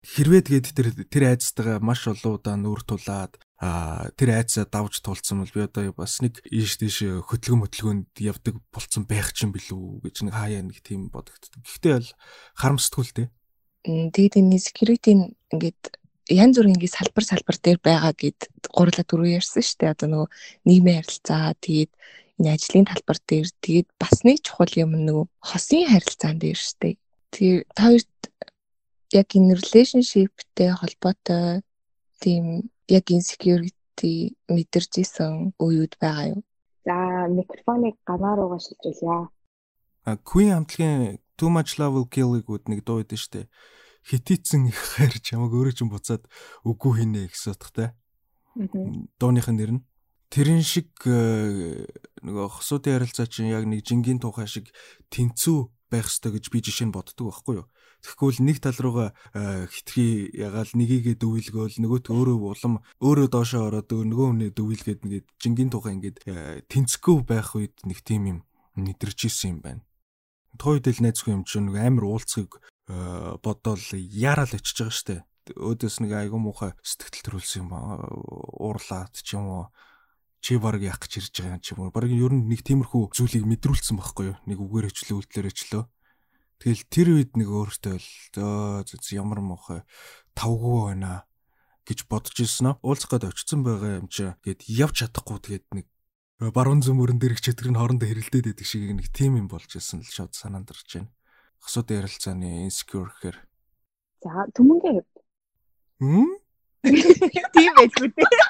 [0.05, 5.41] хэрвээ тэгээд тэр тэр айцтайгаа маш олон удаа нүүр тулаад а тэр айцаа давж тулцсан
[5.41, 10.03] бол би одоо бас нэг ийш тийш хөтлгөн хөтлгөөнд явдаг болцсон байх ч юм билүү
[10.03, 11.63] гэж нэг хаяа нэг тийм бодогддог.
[11.63, 12.11] Гэхдээ бол
[12.59, 13.29] харамсдаггүй л дээ.
[14.11, 15.13] Тэгээд энэ security
[15.55, 15.83] ингээд
[16.35, 18.41] янз бүрийн ингээд салбар салбар дээр байгаа гэд
[18.75, 19.95] гурлаа дөрөв ярьсан шүү дээ.
[19.95, 20.29] Одоо нөгөө
[20.67, 21.93] нийгмийн харилцаа тэгээд
[22.43, 26.95] энэ ажлын талбар дээр тэгээд бас нэг чухал юм нөгөө хосын харилцаан дээр шүү дээ.
[27.31, 28.15] Тэгээд та хоёрт
[29.15, 31.63] яг энэ relationshipтэй холбоотой
[32.19, 36.41] тийм яг insecurity мэдэрч исэн үеуд байгаа юу?
[36.85, 39.29] За микрофоныг ганаа руугаа шилжүүлье.
[40.05, 43.49] А Queen хамтлагийн Too Much Love Will Kill-ийг нэг дуу өгдөн штэ.
[44.05, 46.29] Хитийцэн их хайр чамаг өөрөө ч буцаад
[46.69, 47.97] үгүй хийнэ их сотхтой.
[49.17, 49.85] Дууных нь нэр нь
[50.29, 51.89] тэрэн шиг э,
[52.21, 54.69] нөгөө хосуудын харилцаа чинь яг нэг жингийн тухай шиг
[55.09, 55.59] тэнцүү
[55.89, 57.67] байх ёстой гэж би жишээ нь боддог байхгүй юу?
[58.05, 63.89] Тэгэхгүй л нэг тал руугаа хитрхи ягаал нэгийгээ дөвөлгөөл нөгөөт өөрөө улам өөрөө доошоо ороод
[63.97, 66.19] нөгөө хүнээ дөвөлгээд ингээд жингийн тухай ингээд
[66.69, 68.39] тэнцэхгүй байх үед нэг тийм юм
[68.77, 69.83] нэдэрч исэн юм байна.
[70.61, 72.61] Тойд л найзгүй юм чинь нэг амар уулцгийг
[73.41, 75.17] бодоол яарал очиж байгаа штэ.
[75.57, 79.65] Өөдөөс нэг айгу муухай сэтгэл төрүүлсэн юм уурлаад ч юм уу
[80.45, 81.73] чи баг яах гэж ирж байгаа юм чи.
[81.73, 84.37] Баг ер нь нэг тиймэрхүү зүйлийг мэдрүүлсэн байхгүй юу?
[84.45, 85.83] Нэг үгээр өчлөө үйлдэлэр өчлөө.
[86.65, 89.85] Тэгэл тэр үед нэг өөртөө л ямар муухай
[90.33, 91.29] тавгүй байна
[91.85, 92.81] гэж бодож ирсэн аа.
[92.81, 95.87] Уулзах гээд очсон байгаа юм чи гээд явж чадахгүй тэгээд нэг
[96.41, 100.01] баруун зөмөрөн дээр их чөтгөр нь хоорондоо хэрэлдээд байдаг шиг нэг тим юм болж ирсэн
[100.01, 101.13] л шууд санаанд орж байна.
[101.61, 103.37] Хосууд ярилцааны insecure гэхээр.
[104.25, 105.05] За түмэнгээ.
[106.01, 106.33] Хм?
[107.61, 108.41] Тийм байлгүй дээ.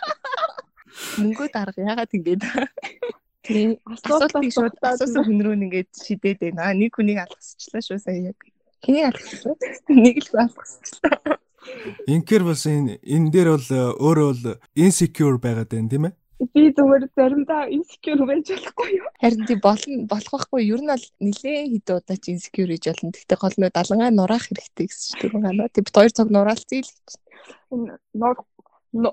[1.19, 2.43] Мөнгө дарга яагаад ингэж
[3.45, 6.73] Тийм асуудлыг шууд асуусан хүн рүү ингээд шидээд байна.
[6.73, 8.39] Нэг хүнийг алгасчлаа шүү сая яг.
[8.81, 9.57] Хэнийг алгасчлаа?
[10.05, 11.37] Нэг л алгасчлаа.
[12.09, 16.15] Инкер бас энэ энэ дээр бол э, өөрөө бол insecure байгаад байна тийм ээ?
[16.53, 19.09] Би зүгээр заримдаа insecure байж болохгүй юу?
[19.21, 20.65] Харин тий болно болох байхгүй.
[20.65, 23.13] Ер нь бол нилээн хэд удаа ч insecure гэж болно.
[23.13, 25.69] Гэхдээ гол нь далангаа нураах хэрэгтэй гэсэн чинь гэнэ.
[25.73, 27.09] Тэг бид хоёр цаг нураалцъя л гэж.
[27.73, 27.97] Энэ
[28.95, 29.13] нур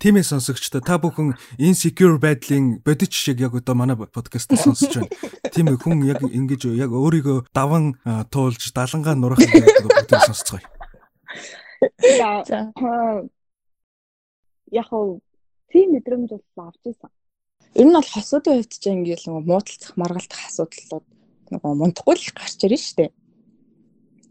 [0.00, 5.12] Тимээ сонсогчдоо та бүхэн insecure байдлын бодит жишээг яг одоо манай подкастт сонсож байна.
[5.52, 8.00] Тийм ээ хүн яг ингэж яг өөрийгөө даван
[8.32, 10.64] туулж далангаа нурах гэдэг бүгд сонсцгоё.
[12.00, 12.64] За.
[14.72, 15.20] Яг хоо
[15.68, 17.10] тийм мэдрэмж бол авч ирсэн.
[17.76, 21.04] Ер нь бол хосуудын хувьд ч ингээл нөгөө муудалцах, маргалдах асуудлууд
[21.52, 23.12] нөгөө мундахгүй л гарч ирж штэ.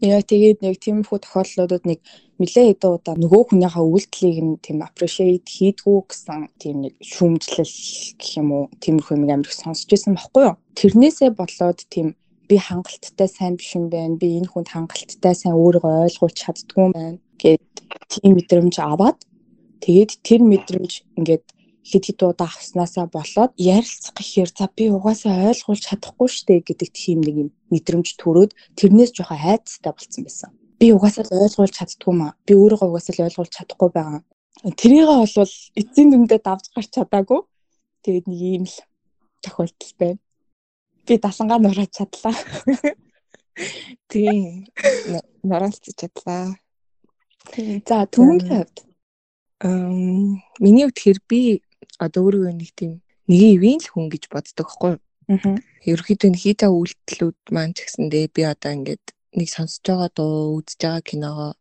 [0.01, 2.01] Яа тэгээд нэг тиймэрхүү тохиолдлуудад нэг
[2.41, 7.75] нэлээ хэдэн удаа нөгөө хүнийхээ үйлдэлийг нь тийм appreciate хийдгүү гэсэн тийм нэг шүүмжлэл
[8.17, 10.57] гэх юм уу тиймэрхүү юм амар их сонсч байсан байхгүй юу.
[10.73, 12.17] Тэрнээсээ болоод тийм
[12.49, 14.17] би хангалттай сайн биш юм байна.
[14.17, 17.61] Би энэ хүнд хангалттай сайн өөрийгөө ойлгуулж чаддгүй юм байна гэд
[18.09, 19.17] тийм мэдрэмж аваад
[19.85, 21.45] тэгээд тэр мэдрэмж ингээд
[21.89, 27.19] хэд хэд удаа авснаасаа болоод ярилцах гэхээр за би угаасаа ойлгуулж чадахгүй штэ гэдэг тийм
[27.25, 30.51] нэг юм мэдрэмж төрөөд тэрнээс жоохон айцтай болцсон байсан
[30.81, 32.33] би угаасаа л ойлгуулж чаддгүй маа.
[32.45, 34.21] Би өөрийгөө угаасаа л ойлгуулж чадахгүй байгаа.
[34.65, 37.41] Тэрийгээ бол эцсийн дүндээ давж гарч чадаагүй.
[38.01, 38.77] Тэгээд нэг юм л
[39.45, 40.19] тохиолдол байна.
[41.05, 42.33] Би далангаа нурааж чадлаа.
[44.09, 44.65] Тийм.
[45.45, 46.57] Нураалцж чадлаа.
[47.85, 48.75] За түмэн хувьд
[49.61, 51.61] ам миний хэр би
[52.05, 52.91] одоо өөрөө нэг тийм
[53.29, 54.93] нэг ивэн л хүн гэж боддог хгүй.
[55.29, 55.55] Аа.
[55.87, 59.05] Ерөнхийдөө хийдэ үйлдэлүүд маань ч гэсэндээ би одоо ингээд
[59.37, 61.51] нэг сонсож байгаа дуу, үзэж байгаа киногоо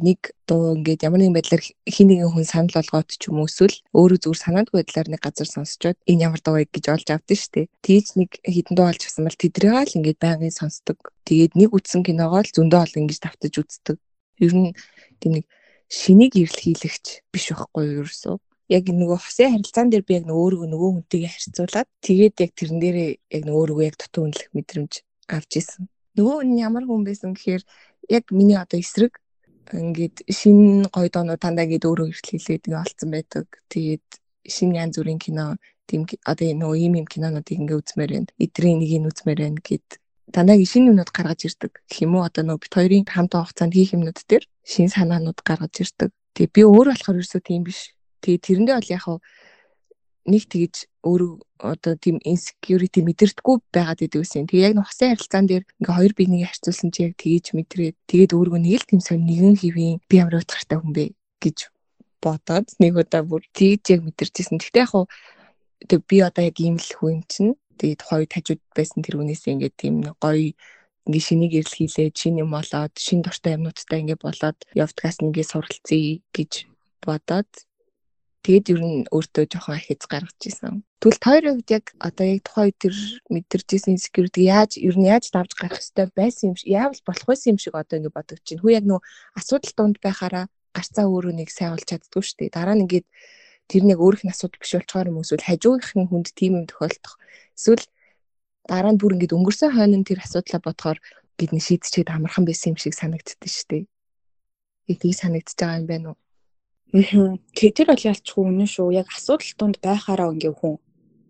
[0.00, 3.76] нэг дуу ингээд ямар нэгэн байдлаар хин нэгэн хүн санал болгоод ч юм уу эсвэл
[3.92, 7.52] өөрөө зүгээр санаандгүй байдлаар нэг газар сонсчод энэ ямар дуу вэ гэж олж авдсан шүү
[7.52, 7.66] дээ.
[7.84, 10.98] Тэгж нэг хитэн дуу олж авсан бол тэдрээ л ингээд байнгын сонсдог.
[11.28, 13.96] Тэгээд нэг үтсэн киногоо л зөндөө ол ингэж давтаж үздэг.
[14.40, 14.72] Ер нь
[15.20, 15.44] тийм нэг
[15.92, 18.36] шинийг ирэл хийлэгч биш байхгүй юу ерөөсөө.
[18.76, 23.10] Яг нөгөө хосын харилцаан дээр би яг нөгөө нөгөө хүнтэйгээ харьцуулаад тэгээд яг тэрэн дээрээ
[23.36, 24.92] яг нөгөө яг дутуу үнэлэх мэдрэмж
[25.28, 25.84] авч исэн.
[26.16, 27.62] Нөгөө нь ямар хүн байсан гэхээр
[28.16, 29.12] яг миний одоо эсрэг
[29.72, 33.46] ингээд шинэ гоё доонууд дандаа ингээд өөрөө эртлүүлээд ингээд олцсон байдаг.
[33.72, 34.06] Тэгээд
[34.44, 35.56] шинэ янз бүрийн кино
[35.88, 38.32] тийм одоо нөгөө ийм ийм кинонуудыг ингээд үзмээр байна.
[38.44, 39.88] Эдрийн нэг нь үзмээр байна гэд
[40.34, 41.72] дандаа шинэ юмнууд гаргаж ирдэг.
[41.88, 45.74] Гэх юм уу одоо нөгөө бит хоёрын хамт хугацаанд хийх юмнууд дээр шинэ санаанууд гаргаж
[45.80, 46.10] ирдэг.
[46.36, 47.92] Тэгээ би өөр болохоор ерөөсөө тийм биш.
[48.22, 49.04] Тэгээ тэрэндээ бол яг
[50.22, 54.46] нэг тэгж өөрөө одоо тийм insecurity мэдэрдэггүй байгаад идэв үсэн.
[54.46, 58.60] Тэгээ яг хосын харилцаан дээр ингээ хоёр биенийг харьцуулсан чи яг тгийж мэдрээд тэгээд өөргөө
[58.62, 61.04] нэг л тийм сонь нэгэн хэвийн би ямар утгартай хүн бэ
[61.42, 61.58] гэж
[62.22, 64.62] бодоод нэг удаа бүр тгийж яг мэдэрчээсэн.
[64.62, 64.94] Гэхдээ яг
[65.90, 69.74] тэг би одоо яг ийм л хүн чинь тэгээд хоёр тажууд байсан тэр хүнээс ингээ
[69.74, 70.54] тийм гоё
[71.06, 76.22] ингээ шинийг ирэл хийлээд шин юм болоод шин дуртай юмнуудтай ингээ болоод явдгаас нэгээ суралцъя
[76.30, 76.52] гэж
[77.02, 77.50] бодоод
[78.42, 80.82] Тэгээд ер нь өөртөө жоохон ахиц гаргаж исэн.
[80.98, 82.94] Тэгвэл тойрын хувьд яг одоо яг тухайн үед тэр
[83.30, 87.54] мэдэрчээсэн security яаж ер нь яаж давж гарах хэвээр байсан юм шиг яавал болох байсан
[87.54, 88.58] юм шиг одоо ингэ бодож чинь.
[88.58, 88.98] Хүү яг нөө
[89.38, 92.50] асуудал донд байхаараа гарцаа өөрөө нэг сайн болж чаддгүй шүү дээ.
[92.50, 93.06] Дараа нь ингээд
[93.70, 97.14] тэр нэг өөрөх нь асуудал биш болчоор юм эсвэл хажуугийнхын хүнд тийм юм тохиолдох.
[97.54, 97.86] Эсвэл
[98.66, 100.98] дараа нь бүр ингээд өнгөрсөн хойно тэр асуудлаа бодохоор
[101.38, 103.84] гэдний шийдчихэд амархан байсан юм шиг санагддээ шүү дээ.
[104.90, 106.18] Их тийг санагдчихж байгаа юм байна уу?
[106.92, 108.92] Тэр бол ялчгүй үнэн шүү.
[108.92, 110.76] Яг асуудал тунд байхаараа ингээ хүн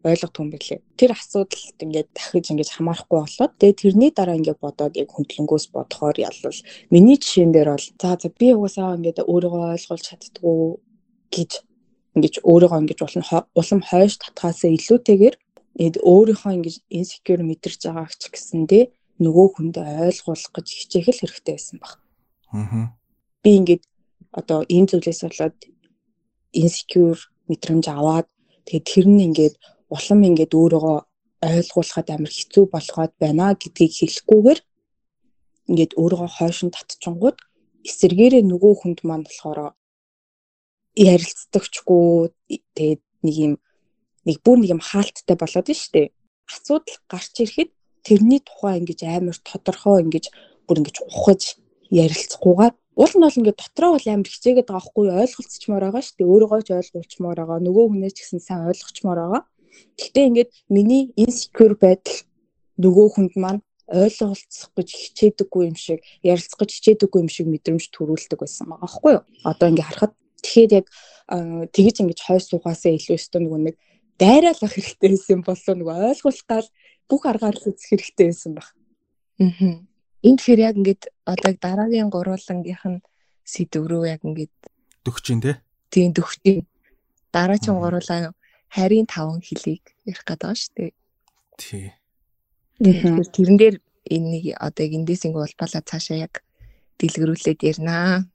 [0.02, 0.82] ойлгох юм билээ.
[0.98, 6.18] Тэр асуудалд ингээд дахиж ингэж хамаарахгүй болоод тэгээ тэрний дараа ингээд бодоод яг хөндлөнгөөс бодохоор
[6.18, 6.60] ялвал
[6.90, 10.58] миний жишээн дээр бол за за би угаасаа ингээд өөрийгөө ойлгуулж чаддгүй
[11.30, 11.50] гэж
[12.18, 15.34] ингэж өөрийгөө ингэж улам улам хойш татхаасаа илүүтэйгээр
[16.02, 18.84] өөрийнхөө ингэж инсекюр мэдэрч байгааг ч гэсэндээ
[19.22, 22.02] нөгөө хүнд ойлгуулах гэж хичээх л хэрэгтэй байсан баг.
[22.50, 22.90] Аа.
[23.42, 23.82] Би ингээд
[24.38, 25.56] одоо ийм зүйлээс болоод
[26.62, 28.26] insecure мэдрэмж аваад
[28.66, 29.54] тэгээд тэр нь ингээд
[29.94, 30.98] улам ингээд өөрийгөө
[31.42, 34.60] ойлгуулахад амар хэцүү болгоод байна гэдгийг хэлэхгүйгээр
[35.70, 37.38] ингээд өөрийгөө хойшин татчихгууд
[37.88, 39.58] эсэргээрээ нөгөө хүнд маань болохоор
[40.94, 42.06] ярилцдагчгүй
[42.76, 43.54] тэгээд нэг юм
[44.28, 46.14] нэг бүр нэг юм хаалттай болоод нь штэ.
[46.46, 47.70] Асуудал гарч ирэхэд
[48.06, 50.24] тэрний тухай ингэж амар тодорхой ингэж
[50.66, 51.42] бүр ингэж ухаж
[51.90, 56.28] ярилцахгүйгээр Уул нь бол ингээд дотроо бол амар хичээгээд байгаа хгүй ойлголцчмоор байгаа шүү дээ.
[56.28, 57.58] Өөрийгөө ч ойлгуулчмаар байгаа.
[57.64, 59.42] Нөгөө хүнээс ч гэсэн сайн ойлгочмоор байгаа.
[59.96, 62.20] Гэхдээ ингээд миний insecure байдал
[62.76, 68.40] нөгөө хүнд маань ойлголцох гэж хичээдэггүй юм шиг, ярилцах гэж хичээдэггүй юм шиг мэдрэмж төрүүлдэг
[68.40, 69.24] байсан байгаа хгүй юу?
[69.48, 70.12] Одоо ингээд харахад
[70.44, 70.86] тэгэхээр яг
[71.72, 73.76] тэгэж ингэж хойш суугаасаа илүү өстө нөгөө нэг
[74.20, 76.68] дайраалах хэрэгтэй байсан болов нөгөө ойлгуулах гал
[77.08, 78.68] бүх аргаар л үзэх хэрэгтэй байсан баг.
[79.40, 79.91] Аа
[80.22, 83.04] энэ тэгэхээр яг ингээд одоо дараагийн гурвуулангийнх нь
[83.44, 84.54] сэдв рүү яг ингээд
[85.04, 85.56] дөгч ин тий.
[85.90, 86.66] Тийм дөгч ин.
[87.34, 88.32] Дараагийн гурвуулаа
[88.70, 90.92] харийн таван хөлийг ярих гэдэг байгаа шүү дээ.
[91.58, 91.86] Тий.
[92.82, 93.76] Тэгэхээр тэрэн дээр
[94.10, 96.42] энийг одоо эндээсийн улбалаа цаашаа яг
[96.98, 98.26] дэлгэрүүлээд ярина.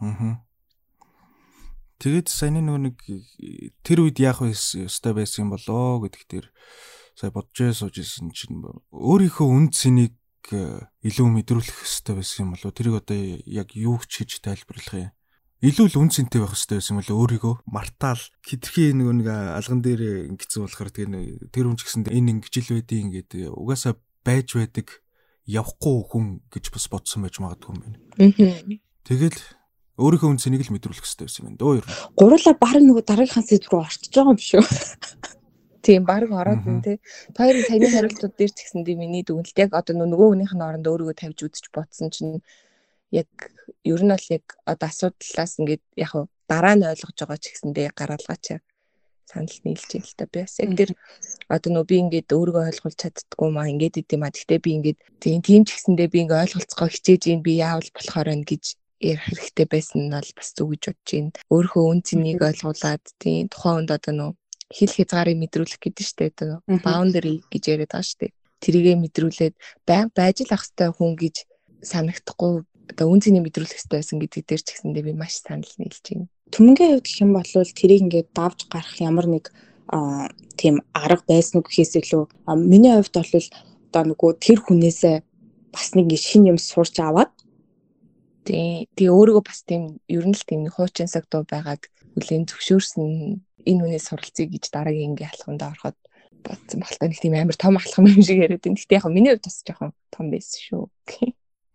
[0.00, 0.40] Аа.
[2.00, 2.96] Тэгээд саяны нөгөө нэг
[3.84, 6.44] тэр үед яах вэ өстой байсан болоо гэдэгт тэр
[7.12, 10.16] сая бодож сууж исэн чинь өөрийнхөө үн цэнийг
[10.48, 15.12] илүү мэдрүүлэх хэрэгтэй байсан юм болоо тэрийг одоо яг юу ч хийж тайлбарлах юм
[15.60, 19.84] илүү л үн цэнтэй байх хэрэгтэй байсан юм болоо өөрийгөө мартаал хитрхи нөгөө нэг алган
[19.84, 21.08] дээр ингэсэн болохоор тэр
[21.52, 23.92] тэр хүн ч гэсэн энэ ингэж л байдیں۔ ингээд угаасаа
[24.24, 25.04] байж байдаг
[25.44, 28.00] явахгүй хүн гэж бас бодсон байж магадгүй юм байна.
[29.04, 29.36] Тэгэл
[30.00, 31.60] өөрийнхөө үн цэнийг л мэдрүүлэх хэрэгтэй байсан юм байна.
[31.60, 31.86] Дөө ер.
[32.16, 34.64] Гурлаа баг нөгөө дараагийнхаа сэдв рүү орчиж байгаа юм шүү.
[35.82, 36.92] Тийм баг ороод байна те.
[37.38, 41.16] Хоёрын саяны хариултууд дээр ч гэсэндээ миний дүгнэлт яг одоо нөгөө хүнийх нь оронд өөрийгөө
[41.16, 42.44] тавьж үзэж бодсон чинь
[43.10, 43.30] яг
[43.84, 46.12] ер нь бол яг одоо асуудлаас ингээд яг
[46.50, 48.46] дараа нь ойлгож байгаа ч гэсэндээ гаргалгаач
[49.30, 50.58] санал нийлж юм л та би бас.
[50.58, 50.90] Яг тэр
[51.54, 55.40] одоо нөө би ингээд өөрийгөө ойлгуулж чаддггүй маа ингээд идэм а гэхдээ би ингээд тийм
[55.46, 58.64] тийм ч гэсэндээ би ингээд ойлголцохоо хичээж ийн би яавал болохоор байна гэж
[59.00, 61.30] ярих хэрэгтэй байсан нь бол бас зүг гэж бодож байна.
[61.54, 64.30] Өөрийнхөө үн цэнийг ойлгуулад тийм тухайн хүнд одоо нөө
[64.70, 68.32] хил хязгаарыг мэдрүүлэх гэдэг штэ одоо boundary гэж яриад байгаа штэ.
[68.62, 69.54] Тэрийгэ мэдрүүлээд
[69.84, 71.36] байнга байж л ах хэвээр хүн гэж
[71.82, 72.52] санагдахгүй
[72.94, 76.30] одоо үн цэнийг мэдрүүлэх хэвээр байсан гэдэг дээр ч гэсэндээ би маш санал нийлж байна.
[76.54, 79.44] Түмэнгийн хувьд гэх юм бол тэрийг ингээд давж гарах ямар нэг
[80.54, 82.22] тийм арга байсан уу гэхээс илүү
[82.62, 83.46] миний хувьд бол
[83.90, 85.16] одоо нөгөө тэр хүнээсээ
[85.74, 87.34] бас нэг шин юм сурч аваад
[88.46, 91.82] тий Тэгээ өөрийгөө бас тийм ер нь л тийм хуучин саг дуу байгаад
[92.14, 95.96] хүлээн зөвшөөрсөн энэ үнээс суралцъя гэж дараагийн ингээ халаханд ороход
[96.44, 98.80] бодсон багтаа нэг тийм амар том алхам юм шиг яриад байна.
[98.80, 100.84] Гэтэ яг миний хувьд бас жоохон том байсан шүү.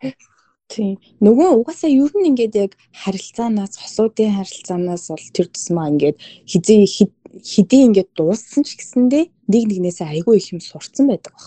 [0.65, 0.97] Тийм.
[1.21, 6.17] Нөгөө угаасаа ер нь ингээд яг харилцаанаас, хосуудын харилцаанаас бол тэр тусмаа ингээд
[6.49, 6.89] хизээ
[7.45, 11.45] хидээ ингээд дууссан ч гэсэндээ нэг нэгнээсээ айгүй их юм сурцсан байдаг баг.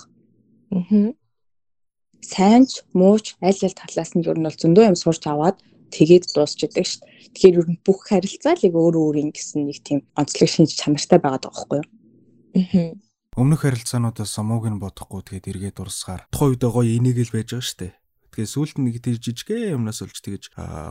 [0.71, 1.11] Аа.
[2.23, 5.59] Сайнч, мууч аль аль талаас нь ер нь бол зөндөө юм сурч аваад
[5.93, 7.17] тэгээд дуусчихдээ шүү дээ.
[7.35, 11.19] Тэгэхээр ер нь бүх харилцаа л яг өөр өөрийн гэсэн нэг тийм онцлог шинж чанартай
[11.21, 11.89] байгаа даа байхгүй юу?
[12.57, 12.93] Аа.
[13.39, 17.63] Өмнөх харилцаануудаас самууг нь бодохгүй тэгээд эргээд дурсгаар тухайн үед гоё энийг л байж байгаа
[17.63, 17.93] шүү дээ.
[18.35, 20.43] Тэгээ сүүлд нэг тэр жижигхэн юмнаас олж тэгэж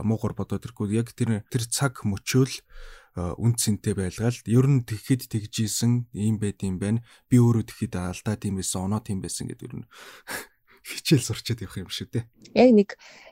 [0.04, 2.54] муугар бодоод ирэхгүй яг тэр тэр цаг мөчөөл
[3.18, 7.02] үндсэнтэй байлгаал ер нь тэгэхэд тэгжсэн ийм байд юм байна.
[7.26, 9.86] Би өөрөө тэгэхэд алдаад юм байсан, оноо тийм байсан гэдэг ер нь
[10.84, 12.24] хичээл сурчаад явах юм шүү дээ.
[12.54, 12.88] Яг нэг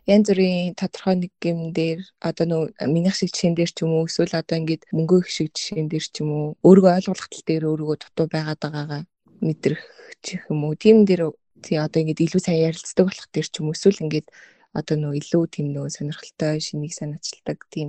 [0.06, 4.06] янз бүрийн тодорхой нэг юм дээр одоо нөө минийх шиг жишээн дээр ч юм уу
[4.06, 7.64] эсвэл одоо ингээд мөнгө их шиг жишээн дээр ч юм уу өөрийгөө ойлгох тал дээр
[7.70, 9.02] өөрийгөө дутуу байгаад байгаагаа
[9.40, 9.82] мэдрэх
[10.22, 10.74] ч юм уу?
[10.76, 11.32] Тийм дээр
[11.64, 14.28] тий одоо ингээд илүү сайн ярилцдаг болох дээр ч юм уу эсвэл ингээд
[14.76, 17.88] одоо нөө илүү тийм нөө сонирхолтой шинийг санаачилдаг тийм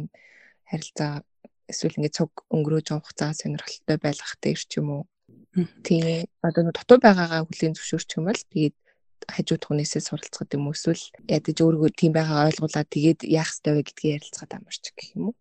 [0.72, 1.22] харилцаа
[1.68, 5.04] эсвэл ингээд цуг өнгөрөөж байгаа хугацаа сонирхолтой байлгах дээр ч юм уу?
[5.84, 8.76] Тийм одоо нөө дутуу байгаагаа хүлийн зөвшөөрч юм бол тэгээд
[9.26, 14.16] хажуу тухнээсээ суралцахад юм эсвэл ядаж өөрийгөө тийм байгаа ойлгуулад тэгээд яах ёстой вэ гэдгийг
[14.22, 15.36] ярилцахад амарч гэх юм уу?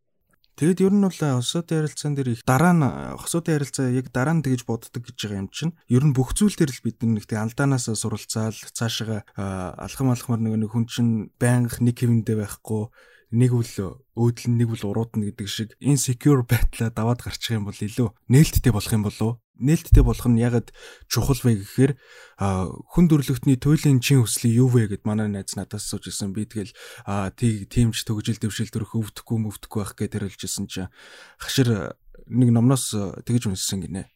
[0.57, 2.85] Тэгэд ер нь бол хосуудын ярилцаан дээр их дараа нь
[3.21, 6.57] хосуудын ярилцаа яг дараа нь тэгж боддог гэж байгаа юм чинь ер нь бүх зүйл
[6.57, 12.01] дээр л бид нэг тэг алдаанаас суралцаал цаашаа алхам алхмаар нэг хүн чинь байнга нэг
[12.01, 12.89] хэвэндээ байхгүй
[13.37, 18.09] нэг үл өөдөл нэг үл уруудна гэдэг шиг insecure байтлаа даваад гарчих юм бол илүү
[18.33, 20.73] нээлттэй болох юм болов нээлттэй болох нь ягаад
[21.09, 21.93] чухал вэ гэхээр
[22.37, 26.37] хүн дөрлөгтний туйлын чин хүслийн юу вэ гэд манай найз надаас асууж ирсэн.
[26.37, 26.73] Би тэгэл
[27.37, 30.93] тиймч төгжил дэвшил төрөх өвдөхгүй мөвдөхгүй байх гэж тэрэлжсэн чинь
[31.41, 31.97] хашир
[32.29, 32.93] нэг номноос
[33.25, 34.11] тэгж үнссэн гинэ.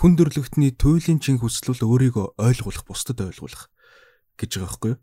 [0.00, 3.68] Хүн дөрлөгтний туйлын чин хүсэл бол өөрийгөө ойлгуулах, бусдад ойлгуулах
[4.40, 5.00] гэж байгаа байхгүй юу?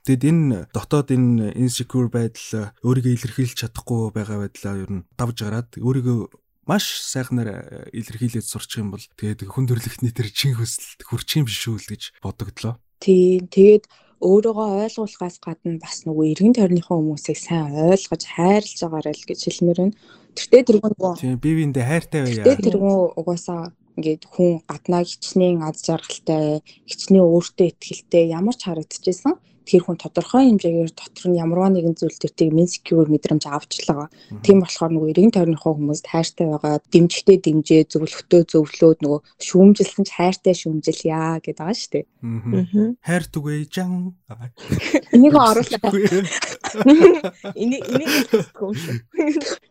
[0.00, 5.76] Тэгэд энэ дотоод энэ insecure байдал өөрийгөө илэрхийлж чадахгүй байгаа байдлаа ер нь давж гараад
[5.76, 6.18] өөрийгөө
[6.70, 11.66] маш сайхнаар илэрхийлээд сурчих юм бол тэгээд хүн төрлөختний тэр чин хүсэлд хүрчих юм биш
[11.66, 12.78] үү гэж бодогдлоо.
[13.02, 13.50] Тийм.
[13.50, 13.90] Тэгээд
[14.20, 19.78] өөрийгөө ойлгуулахаас гадна бас нөгөө эргэн тойрныхоо хүмүүсийг сайн ойлгож хайрлаж байгаарай л гэж хэлмээр
[19.80, 19.96] байна.
[20.36, 22.44] Тэртээ тэргүүн нөгөө Тийм бие биендээ хайртай байя.
[22.44, 23.62] Тэртээ тэргүүн угаасаа
[23.96, 29.34] ингээд хүн гаднаа хичнээн аз жаргалтай, хичнээн өөртөө ихтэй ямар ч харагдчихсэн
[29.64, 34.08] тэр хүн тодорхой хэмжээгээр дотор нь ямарваа нэгэн зүйл төр тийг insecure мэдрэмж авчлаа.
[34.42, 40.10] Тийм болохоор нөгөө эрийн тойрныхоо хүмүүст хайртай байгаа, дэмжихтэй дэмжээ, зөвлөхтөө зөвлөөд нөгөө шүүмжилсэн ч
[40.16, 42.04] хайртай шүүмжилъя гэдэг байгаа шүү дээ.
[43.04, 44.16] Хайр түгээ жан.
[45.14, 45.90] Энийг оруулаа.
[47.54, 48.12] Энийг энийг
[48.60, 48.96] юм шүү.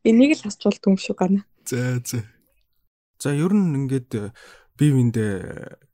[0.06, 1.44] Энийг л хасчвал юм шүү гана.
[1.66, 2.24] За за.
[3.20, 4.32] За ер нь ингээд
[4.80, 5.34] бие биендээ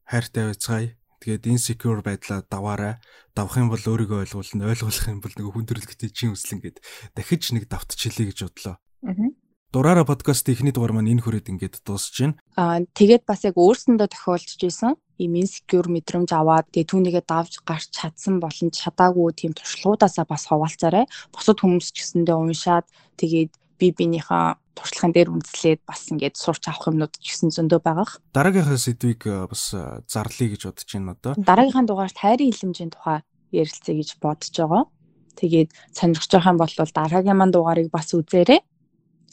[0.06, 0.94] хайртай байцгаая
[1.26, 3.02] Тэгээд insecure байдлаа даваарай.
[3.34, 6.86] Давах юм бол өөрийгөө ойлгуулна, ойлгуулах юм бол нэг хүн төрөлхтөй чин үслэн гэд
[7.18, 8.78] дахиж нэг давтчихлээ гэж бодлоо.
[9.02, 9.34] Аа.
[9.74, 12.38] Дураараа подкаст ихний дугаар маань энэ хүрээд ингээд дуусж байна.
[12.54, 17.90] Аа тэгээд бас яг өөрсөндөө тохиолдож исэн ийм insecure мэдрэмж аваад тэгээ түүнийгээ давж гарч
[17.90, 21.10] чадсан болон чадаагүй тийм туршлагуудаасаа бас хаваалцаарай.
[21.34, 22.86] Бусад хүмүүс ч гэсэндээ уншаад
[23.18, 23.52] тэгээд
[23.82, 24.46] би биенийхээ
[24.76, 28.20] туршлагын дээр үндэслээд бас ингээд сурч авах юмнууд гэсэн зөндөө байгаах.
[28.36, 29.72] Дараагийнхаа сэдвийг бас
[30.06, 31.34] зарлая гэж бодож байна одоо.
[31.40, 33.24] Дараагийнхаа дугаарт хайрын хилэмжийн тухай
[33.56, 34.84] ярилцъя гэж бодож байгаа.
[35.40, 38.60] Тэгээд сонирхож байгаа юм бол дараагийн манд дугаарыг бас үзээрэй.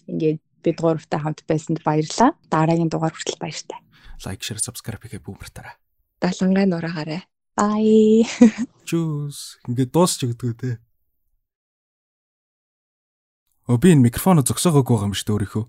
[0.06, 2.34] Ингээд бид гуравтай хамт байсанд баярлалаа.
[2.50, 3.78] Дараагийн дугаар хүртэл баяртай.
[4.22, 5.74] Лайк, share, subscribe хийгээ бүүмэртараа.
[6.22, 7.22] Далангаа нураагаарай.
[7.58, 8.22] Bye.
[8.88, 9.62] Чүүс.
[9.66, 10.70] Ингээд дуусч өгдөг үү те.
[13.72, 15.64] Өө би энэ микрофоноо зөксөөгөөгүй байгаа юм шүү дээ өөрийнхөө.